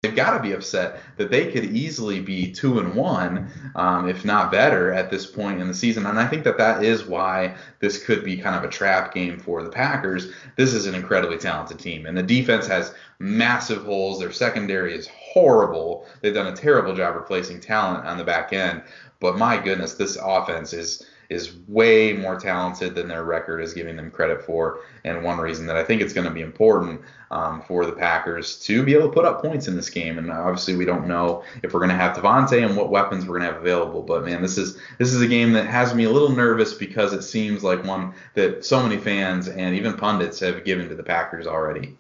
they've 0.02 0.16
got 0.16 0.36
to 0.36 0.42
be 0.42 0.54
upset 0.54 1.00
that 1.18 1.30
they 1.30 1.52
could 1.52 1.66
easily 1.66 2.20
be 2.20 2.52
two 2.52 2.80
and 2.80 2.96
one, 2.96 3.48
um, 3.76 4.10
if 4.10 4.26
not 4.26 4.52
better, 4.52 4.92
at 4.92 5.12
this 5.12 5.28
point 5.28 5.62
in 5.62 5.68
the 5.68 5.74
season. 5.74 6.08
And 6.08 6.20
I 6.20 6.28
think 6.28 6.44
that 6.44 6.58
that 6.58 6.84
is 6.84 7.06
why 7.06 7.56
this 7.80 8.04
could 8.04 8.24
be 8.24 8.38
kind 8.38 8.56
of 8.56 8.64
a 8.64 8.68
trap 8.68 9.14
game 9.14 9.38
for 9.38 9.62
the 9.62 9.70
Packers. 9.70 10.32
This 10.56 10.74
is 10.74 10.88
an 10.88 10.96
incredibly 10.96 11.38
talented 11.38 11.78
team, 11.78 12.08
and 12.08 12.18
the 12.18 12.24
defense 12.24 12.66
has 12.66 12.96
massive 13.20 13.84
holes. 13.84 14.20
Their 14.20 14.32
secondary 14.32 14.96
is 14.96 15.08
horrible. 15.08 16.08
They've 16.22 16.34
done 16.34 16.48
a 16.52 16.56
terrible 16.56 16.96
job 16.96 17.16
replacing 17.16 17.62
talent 17.62 18.06
on 18.06 18.18
the 18.18 18.24
back 18.24 18.54
end. 18.54 18.82
But 19.22 19.38
my 19.38 19.58
goodness, 19.58 19.94
this 19.94 20.18
offense 20.22 20.74
is 20.74 21.06
is 21.30 21.56
way 21.70 22.12
more 22.12 22.38
talented 22.38 22.94
than 22.94 23.08
their 23.08 23.24
record 23.24 23.62
is 23.62 23.74
giving 23.74 23.96
them 23.96 24.12
credit 24.12 24.44
for. 24.44 24.82
And 25.06 25.24
one 25.24 25.38
reason 25.38 25.66
that 25.68 25.78
I 25.78 25.84
think 25.86 26.02
it's 26.02 26.12
going 26.12 26.28
to 26.28 26.34
be 26.34 26.42
important 26.42 27.00
um, 27.32 27.62
for 27.62 27.86
the 27.86 27.94
Packers 27.94 28.60
to 28.66 28.84
be 28.84 28.94
able 28.94 29.08
to 29.08 29.14
put 29.14 29.24
up 29.24 29.42
points 29.42 29.70
in 29.70 29.78
this 29.78 29.90
game. 29.90 30.18
And 30.18 30.30
obviously, 30.30 30.76
we 30.76 30.84
don't 30.84 31.08
know 31.08 31.44
if 31.64 31.72
we're 31.74 31.80
going 31.80 31.92
to 31.92 31.96
have 31.96 32.18
Davante 32.18 32.66
and 32.66 32.76
what 32.76 32.90
weapons 32.90 33.26
we're 33.26 33.40
going 33.40 33.48
to 33.48 33.54
have 33.54 33.62
available. 33.62 34.02
But 34.02 34.26
man, 34.26 34.42
this 34.42 34.58
is 34.58 34.78
this 34.98 35.14
is 35.14 35.22
a 35.22 35.28
game 35.28 35.54
that 35.54 35.68
has 35.68 35.96
me 35.96 36.04
a 36.04 36.10
little 36.10 36.36
nervous 36.36 36.74
because 36.74 37.14
it 37.14 37.22
seems 37.22 37.64
like 37.64 37.86
one 37.86 38.14
that 38.34 38.66
so 38.66 38.84
many 38.84 38.98
fans 38.98 39.48
and 39.48 39.74
even 39.74 39.94
pundits 39.94 40.42
have 40.42 40.66
given 40.66 40.90
to 40.90 40.96
the 40.96 41.04
Packers 41.04 41.48
already. 41.48 41.96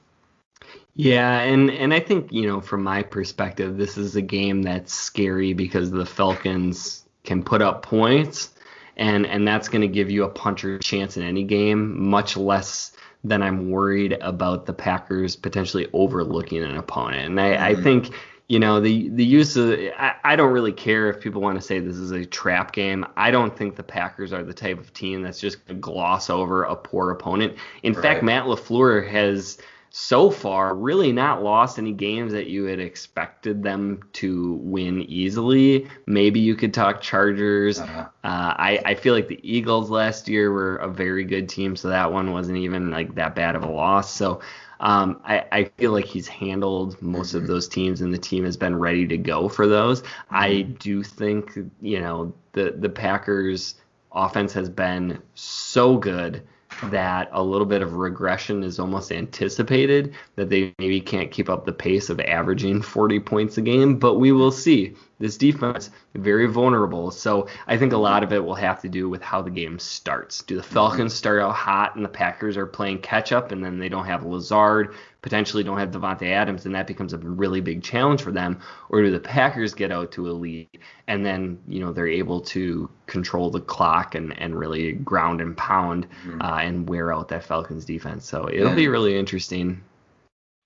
Yeah, 0.95 1.39
and 1.39 1.71
and 1.71 1.93
I 1.93 2.01
think 2.01 2.33
you 2.33 2.47
know 2.47 2.59
from 2.59 2.83
my 2.83 3.01
perspective, 3.01 3.77
this 3.77 3.97
is 3.97 4.17
a 4.17 4.21
game 4.21 4.63
that's 4.63 4.93
scary 4.93 5.53
because 5.53 5.89
the 5.89 6.05
Falcons 6.05 7.00
can 7.23 7.43
put 7.43 7.61
up 7.61 7.83
points 7.83 8.51
and 8.97 9.25
and 9.25 9.47
that's 9.47 9.67
going 9.67 9.81
to 9.81 9.87
give 9.87 10.11
you 10.11 10.23
a 10.23 10.29
puncher 10.29 10.77
chance 10.79 11.17
in 11.17 11.23
any 11.23 11.43
game, 11.43 12.09
much 12.09 12.37
less 12.37 12.95
than 13.23 13.41
I'm 13.41 13.69
worried 13.69 14.13
about 14.21 14.65
the 14.65 14.73
Packers 14.73 15.35
potentially 15.35 15.87
overlooking 15.93 16.63
an 16.63 16.75
opponent. 16.75 17.27
And 17.27 17.39
I, 17.39 17.49
mm-hmm. 17.49 17.63
I 17.63 17.83
think 17.83 18.09
you 18.47 18.59
know 18.59 18.79
the 18.79 19.09
the 19.09 19.25
use 19.25 19.55
of 19.57 19.79
I, 19.97 20.15
I 20.23 20.35
don't 20.35 20.51
really 20.51 20.73
care 20.73 21.09
if 21.09 21.19
people 21.19 21.41
want 21.41 21.59
to 21.59 21.65
say 21.65 21.79
this 21.79 21.97
is 21.97 22.11
a 22.11 22.25
trap 22.25 22.73
game. 22.73 23.05
I 23.17 23.31
don't 23.31 23.55
think 23.57 23.75
the 23.75 23.83
Packers 23.83 24.33
are 24.33 24.43
the 24.43 24.53
type 24.53 24.79
of 24.79 24.93
team 24.93 25.21
that's 25.21 25.39
just 25.39 25.65
going 25.65 25.77
to 25.77 25.81
gloss 25.81 26.29
over 26.29 26.63
a 26.63 26.75
poor 26.75 27.11
opponent. 27.11 27.57
In 27.83 27.93
right. 27.93 28.01
fact, 28.01 28.23
Matt 28.23 28.45
LaFleur 28.45 29.09
has 29.09 29.57
so 29.93 30.31
far 30.31 30.73
really 30.73 31.11
not 31.11 31.43
lost 31.43 31.77
any 31.77 31.91
games 31.91 32.31
that 32.31 32.47
you 32.47 32.63
had 32.63 32.79
expected 32.79 33.61
them 33.61 34.01
to 34.13 34.53
win 34.61 35.01
easily. 35.01 35.85
Maybe 36.05 36.39
you 36.39 36.55
could 36.55 36.73
talk 36.73 37.01
Chargers. 37.01 37.77
Uh-huh. 37.77 38.05
Uh, 38.23 38.53
I, 38.57 38.81
I 38.85 38.95
feel 38.95 39.13
like 39.13 39.27
the 39.27 39.39
Eagles 39.43 39.89
last 39.89 40.29
year 40.29 40.49
were 40.49 40.77
a 40.77 40.87
very 40.87 41.25
good 41.25 41.49
team, 41.49 41.75
so 41.75 41.89
that 41.89 42.09
one 42.09 42.31
wasn't 42.31 42.57
even 42.59 42.89
like 42.89 43.15
that 43.15 43.35
bad 43.35 43.57
of 43.57 43.63
a 43.63 43.69
loss. 43.69 44.13
So 44.13 44.39
um, 44.79 45.19
I, 45.25 45.45
I 45.51 45.63
feel 45.65 45.91
like 45.91 46.05
he's 46.05 46.27
handled 46.27 47.01
most 47.01 47.29
mm-hmm. 47.29 47.39
of 47.39 47.47
those 47.47 47.67
teams, 47.67 47.99
and 47.99 48.13
the 48.13 48.17
team 48.17 48.45
has 48.45 48.55
been 48.55 48.79
ready 48.79 49.05
to 49.07 49.17
go 49.17 49.49
for 49.49 49.67
those. 49.67 50.03
Mm-hmm. 50.03 50.35
I 50.35 50.61
do 50.61 51.03
think 51.03 51.57
you 51.81 51.99
know 51.99 52.33
the 52.53 52.75
the 52.77 52.89
Packers 52.89 53.75
offense 54.13 54.53
has 54.53 54.69
been 54.69 55.21
so 55.35 55.97
good 55.97 56.47
that 56.89 57.29
a 57.31 57.43
little 57.43 57.65
bit 57.65 57.81
of 57.81 57.93
regression 57.93 58.63
is 58.63 58.79
almost 58.79 59.11
anticipated, 59.11 60.13
that 60.35 60.49
they 60.49 60.73
maybe 60.79 60.99
can't 60.99 61.31
keep 61.31 61.49
up 61.49 61.65
the 61.65 61.71
pace 61.71 62.09
of 62.09 62.19
averaging 62.19 62.81
40 62.81 63.19
points 63.19 63.57
a 63.57 63.61
game, 63.61 63.97
but 63.97 64.15
we 64.15 64.31
will 64.31 64.51
see. 64.51 64.95
This 65.19 65.37
defense 65.37 65.91
very 66.15 66.47
vulnerable. 66.47 67.11
So 67.11 67.47
I 67.67 67.77
think 67.77 67.93
a 67.93 67.97
lot 67.97 68.23
of 68.23 68.33
it 68.33 68.43
will 68.43 68.55
have 68.55 68.81
to 68.81 68.89
do 68.89 69.07
with 69.07 69.21
how 69.21 69.43
the 69.43 69.51
game 69.51 69.77
starts. 69.77 70.41
Do 70.41 70.55
the 70.55 70.63
Falcons 70.63 71.13
start 71.13 71.39
out 71.39 71.53
hot 71.53 71.95
and 71.95 72.03
the 72.03 72.09
Packers 72.09 72.57
are 72.57 72.65
playing 72.65 73.01
catch 73.01 73.31
up 73.31 73.51
and 73.51 73.63
then 73.63 73.77
they 73.77 73.87
don't 73.87 74.07
have 74.07 74.25
Lazard, 74.25 74.95
potentially 75.21 75.63
don't 75.63 75.77
have 75.77 75.91
Davante 75.91 76.31
Adams, 76.31 76.65
and 76.65 76.73
that 76.73 76.87
becomes 76.87 77.13
a 77.13 77.17
really 77.17 77.61
big 77.61 77.83
challenge 77.83 78.21
for 78.21 78.31
them? 78.31 78.59
Or 78.89 79.01
do 79.01 79.11
the 79.11 79.19
Packers 79.19 79.73
get 79.73 79.91
out 79.91 80.11
to 80.13 80.29
a 80.29 80.33
lead 80.33 80.79
and 81.07 81.25
then, 81.25 81.59
you 81.67 81.79
know, 81.79 81.93
they're 81.93 82.07
able 82.07 82.41
to 82.41 82.89
control 83.05 83.51
the 83.51 83.61
clock 83.61 84.15
and, 84.15 84.37
and 84.39 84.57
really 84.57 84.93
ground 84.93 85.41
and 85.41 85.55
pound 85.55 86.07
mm-hmm. 86.25 86.41
uh, 86.41 86.57
and 86.57 86.89
wear 86.89 87.13
out 87.13 87.27
that 87.29 87.43
Falcons 87.43 87.85
defense? 87.85 88.25
So 88.25 88.49
it'll 88.49 88.69
yeah. 88.69 88.75
be 88.75 88.87
really 88.87 89.17
interesting 89.17 89.83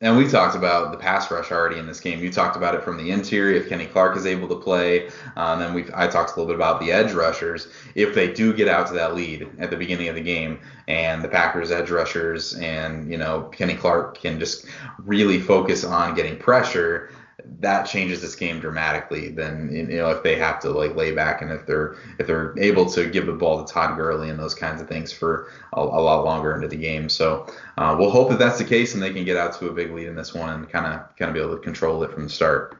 and 0.02 0.18
we 0.18 0.28
talked 0.28 0.56
about 0.56 0.92
the 0.92 0.98
pass 0.98 1.32
rush 1.32 1.52
already 1.52 1.80
in 1.80 1.88
this 1.88 2.02
game. 2.02 2.20
You 2.20 2.30
talked 2.30 2.58
about 2.58 2.76
it 2.76 2.84
from 2.84 2.98
the 2.98 3.12
interior 3.12 3.56
if 3.56 3.70
Kenny 3.70 3.86
Clark 3.86 4.18
is 4.18 4.26
able 4.26 4.48
to 4.50 4.56
play. 4.56 5.10
Um, 5.38 5.60
then 5.60 5.74
we 5.74 5.86
I 5.94 6.08
talked 6.08 6.36
a 6.36 6.40
little 6.40 6.48
bit 6.48 6.56
about 6.56 6.82
the 6.82 6.92
edge 6.92 7.14
rushers 7.14 7.70
if 7.96 8.14
they 8.14 8.32
do 8.32 8.54
get 8.54 8.68
out 8.68 8.88
to 8.88 8.94
that 8.96 9.16
lead 9.16 9.48
at 9.58 9.70
the 9.70 9.78
beginning 9.78 10.10
of 10.10 10.16
the 10.16 10.22
game, 10.22 10.60
and 10.90 11.24
the 11.24 11.30
Packers 11.30 11.72
edge 11.72 11.90
rushers 11.92 12.56
and 12.56 13.10
you 13.10 13.18
know 13.18 13.44
Kenny 13.54 13.76
Clark 13.76 14.20
can 14.20 14.38
just 14.38 14.66
really 15.00 15.40
focus 15.40 15.86
on 15.86 16.14
getting 16.14 16.38
pressure 16.38 17.12
that 17.60 17.84
changes 17.84 18.22
this 18.22 18.36
game 18.36 18.60
dramatically 18.60 19.30
Then 19.30 19.70
you 19.72 19.98
know 19.98 20.10
if 20.10 20.24
they 20.24 20.36
have 20.38 20.60
to 20.62 20.70
like 20.70 20.96
lay 20.96 21.12
back 21.12 21.42
and 21.42 21.52
if 21.52 21.66
they're 21.66 21.96
if 22.20 22.28
they're 22.28 22.58
able 22.60 22.86
to 22.92 23.10
give 23.10 23.26
the 23.26 23.34
ball 23.34 23.64
to 23.64 23.74
Todd 23.74 23.98
Gurley 23.98 24.30
and 24.30 24.40
those 24.40 24.56
kinds 24.56 24.82
of 24.82 24.88
things 24.88 25.12
for 25.12 25.50
a, 25.74 25.82
a 25.82 25.82
lot 25.82 26.26
longer 26.26 26.56
into 26.56 26.68
the 26.68 26.76
game. 26.76 27.10
So 27.10 27.48
uh, 27.78 27.96
we'll 27.98 28.12
hope 28.12 28.30
that 28.30 28.40
that's 28.40 28.58
the 28.58 28.66
case 28.66 28.94
and 28.94 29.02
they 29.02 29.14
can 29.14 29.26
get 29.26 29.38
out 29.38 29.58
to 29.60 29.68
a 29.68 29.74
big 29.74 29.92
lead 29.92 30.08
in 30.08 30.16
this 30.16 30.34
one 30.34 30.50
and 30.50 30.70
kind 30.70 30.86
of 30.86 31.16
kind 31.18 31.30
of 31.30 31.34
be 31.34 31.42
able 31.42 31.56
to 31.56 31.62
control 31.62 32.04
it 32.04 32.12
from 32.12 32.24
the 32.24 32.30
start. 32.30 32.78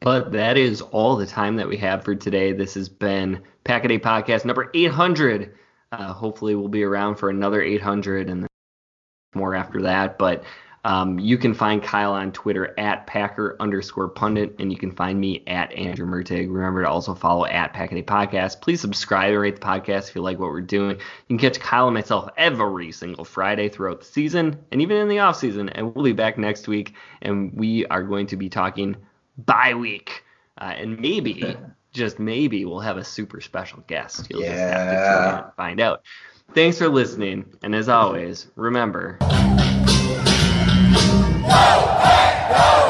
But 0.00 0.32
that 0.32 0.56
is 0.56 0.80
all 0.80 1.16
the 1.16 1.26
time 1.26 1.56
that 1.56 1.68
we 1.68 1.76
have 1.76 2.04
for 2.04 2.14
today. 2.14 2.52
This 2.52 2.74
has 2.74 2.88
been 2.88 3.42
Pack 3.64 3.84
a 3.84 3.98
Podcast 3.98 4.46
number 4.46 4.70
800. 4.74 5.54
Uh, 5.92 6.12
hopefully, 6.12 6.54
we'll 6.54 6.68
be 6.68 6.84
around 6.84 7.16
for 7.16 7.28
another 7.28 7.60
800 7.60 8.30
and 8.30 8.46
more 9.34 9.54
after 9.54 9.82
that. 9.82 10.18
But 10.18 10.44
Um, 10.84 11.18
you 11.18 11.36
can 11.36 11.52
find 11.52 11.82
Kyle 11.82 12.12
on 12.12 12.32
Twitter 12.32 12.74
at 12.78 13.06
Packer 13.06 13.56
underscore 13.60 14.08
pundit, 14.08 14.56
and 14.58 14.72
you 14.72 14.78
can 14.78 14.90
find 14.90 15.20
me 15.20 15.42
at 15.46 15.72
Andrew 15.72 16.06
Mertig. 16.06 16.48
Remember 16.50 16.82
to 16.82 16.88
also 16.88 17.14
follow 17.14 17.44
at 17.44 17.74
Packaday 17.74 18.04
Podcast. 18.04 18.62
Please 18.62 18.80
subscribe 18.80 19.32
and 19.32 19.40
rate 19.40 19.56
the 19.56 19.66
podcast 19.66 20.08
if 20.08 20.14
you 20.14 20.22
like 20.22 20.38
what 20.38 20.50
we're 20.50 20.62
doing. 20.62 20.96
You 21.28 21.36
can 21.36 21.38
catch 21.38 21.60
Kyle 21.60 21.86
and 21.86 21.94
myself 21.94 22.30
every 22.36 22.92
single 22.92 23.24
Friday 23.24 23.68
throughout 23.68 24.00
the 24.00 24.06
season 24.06 24.58
and 24.72 24.80
even 24.80 24.96
in 24.96 25.08
the 25.08 25.18
off 25.18 25.36
season. 25.36 25.68
And 25.68 25.94
we'll 25.94 26.04
be 26.04 26.12
back 26.12 26.38
next 26.38 26.66
week, 26.66 26.94
and 27.20 27.52
we 27.52 27.84
are 27.86 28.02
going 28.02 28.26
to 28.28 28.36
be 28.36 28.48
talking 28.48 28.96
bye 29.36 29.74
week. 29.74 30.24
Uh, 30.56 30.72
and 30.76 30.98
maybe, 30.98 31.56
just 31.92 32.18
maybe, 32.18 32.64
we'll 32.64 32.80
have 32.80 32.96
a 32.96 33.04
super 33.04 33.42
special 33.42 33.84
guest. 33.86 34.28
You'll 34.30 34.40
just 34.40 34.52
have 34.52 34.88
to 34.88 34.96
tune 34.96 35.38
in 35.38 35.44
and 35.44 35.54
find 35.56 35.80
out. 35.80 36.02
Thanks 36.54 36.78
for 36.78 36.88
listening, 36.88 37.44
and 37.62 37.74
as 37.74 37.88
always, 37.88 38.48
remember. 38.56 39.18
Go! 42.50 42.89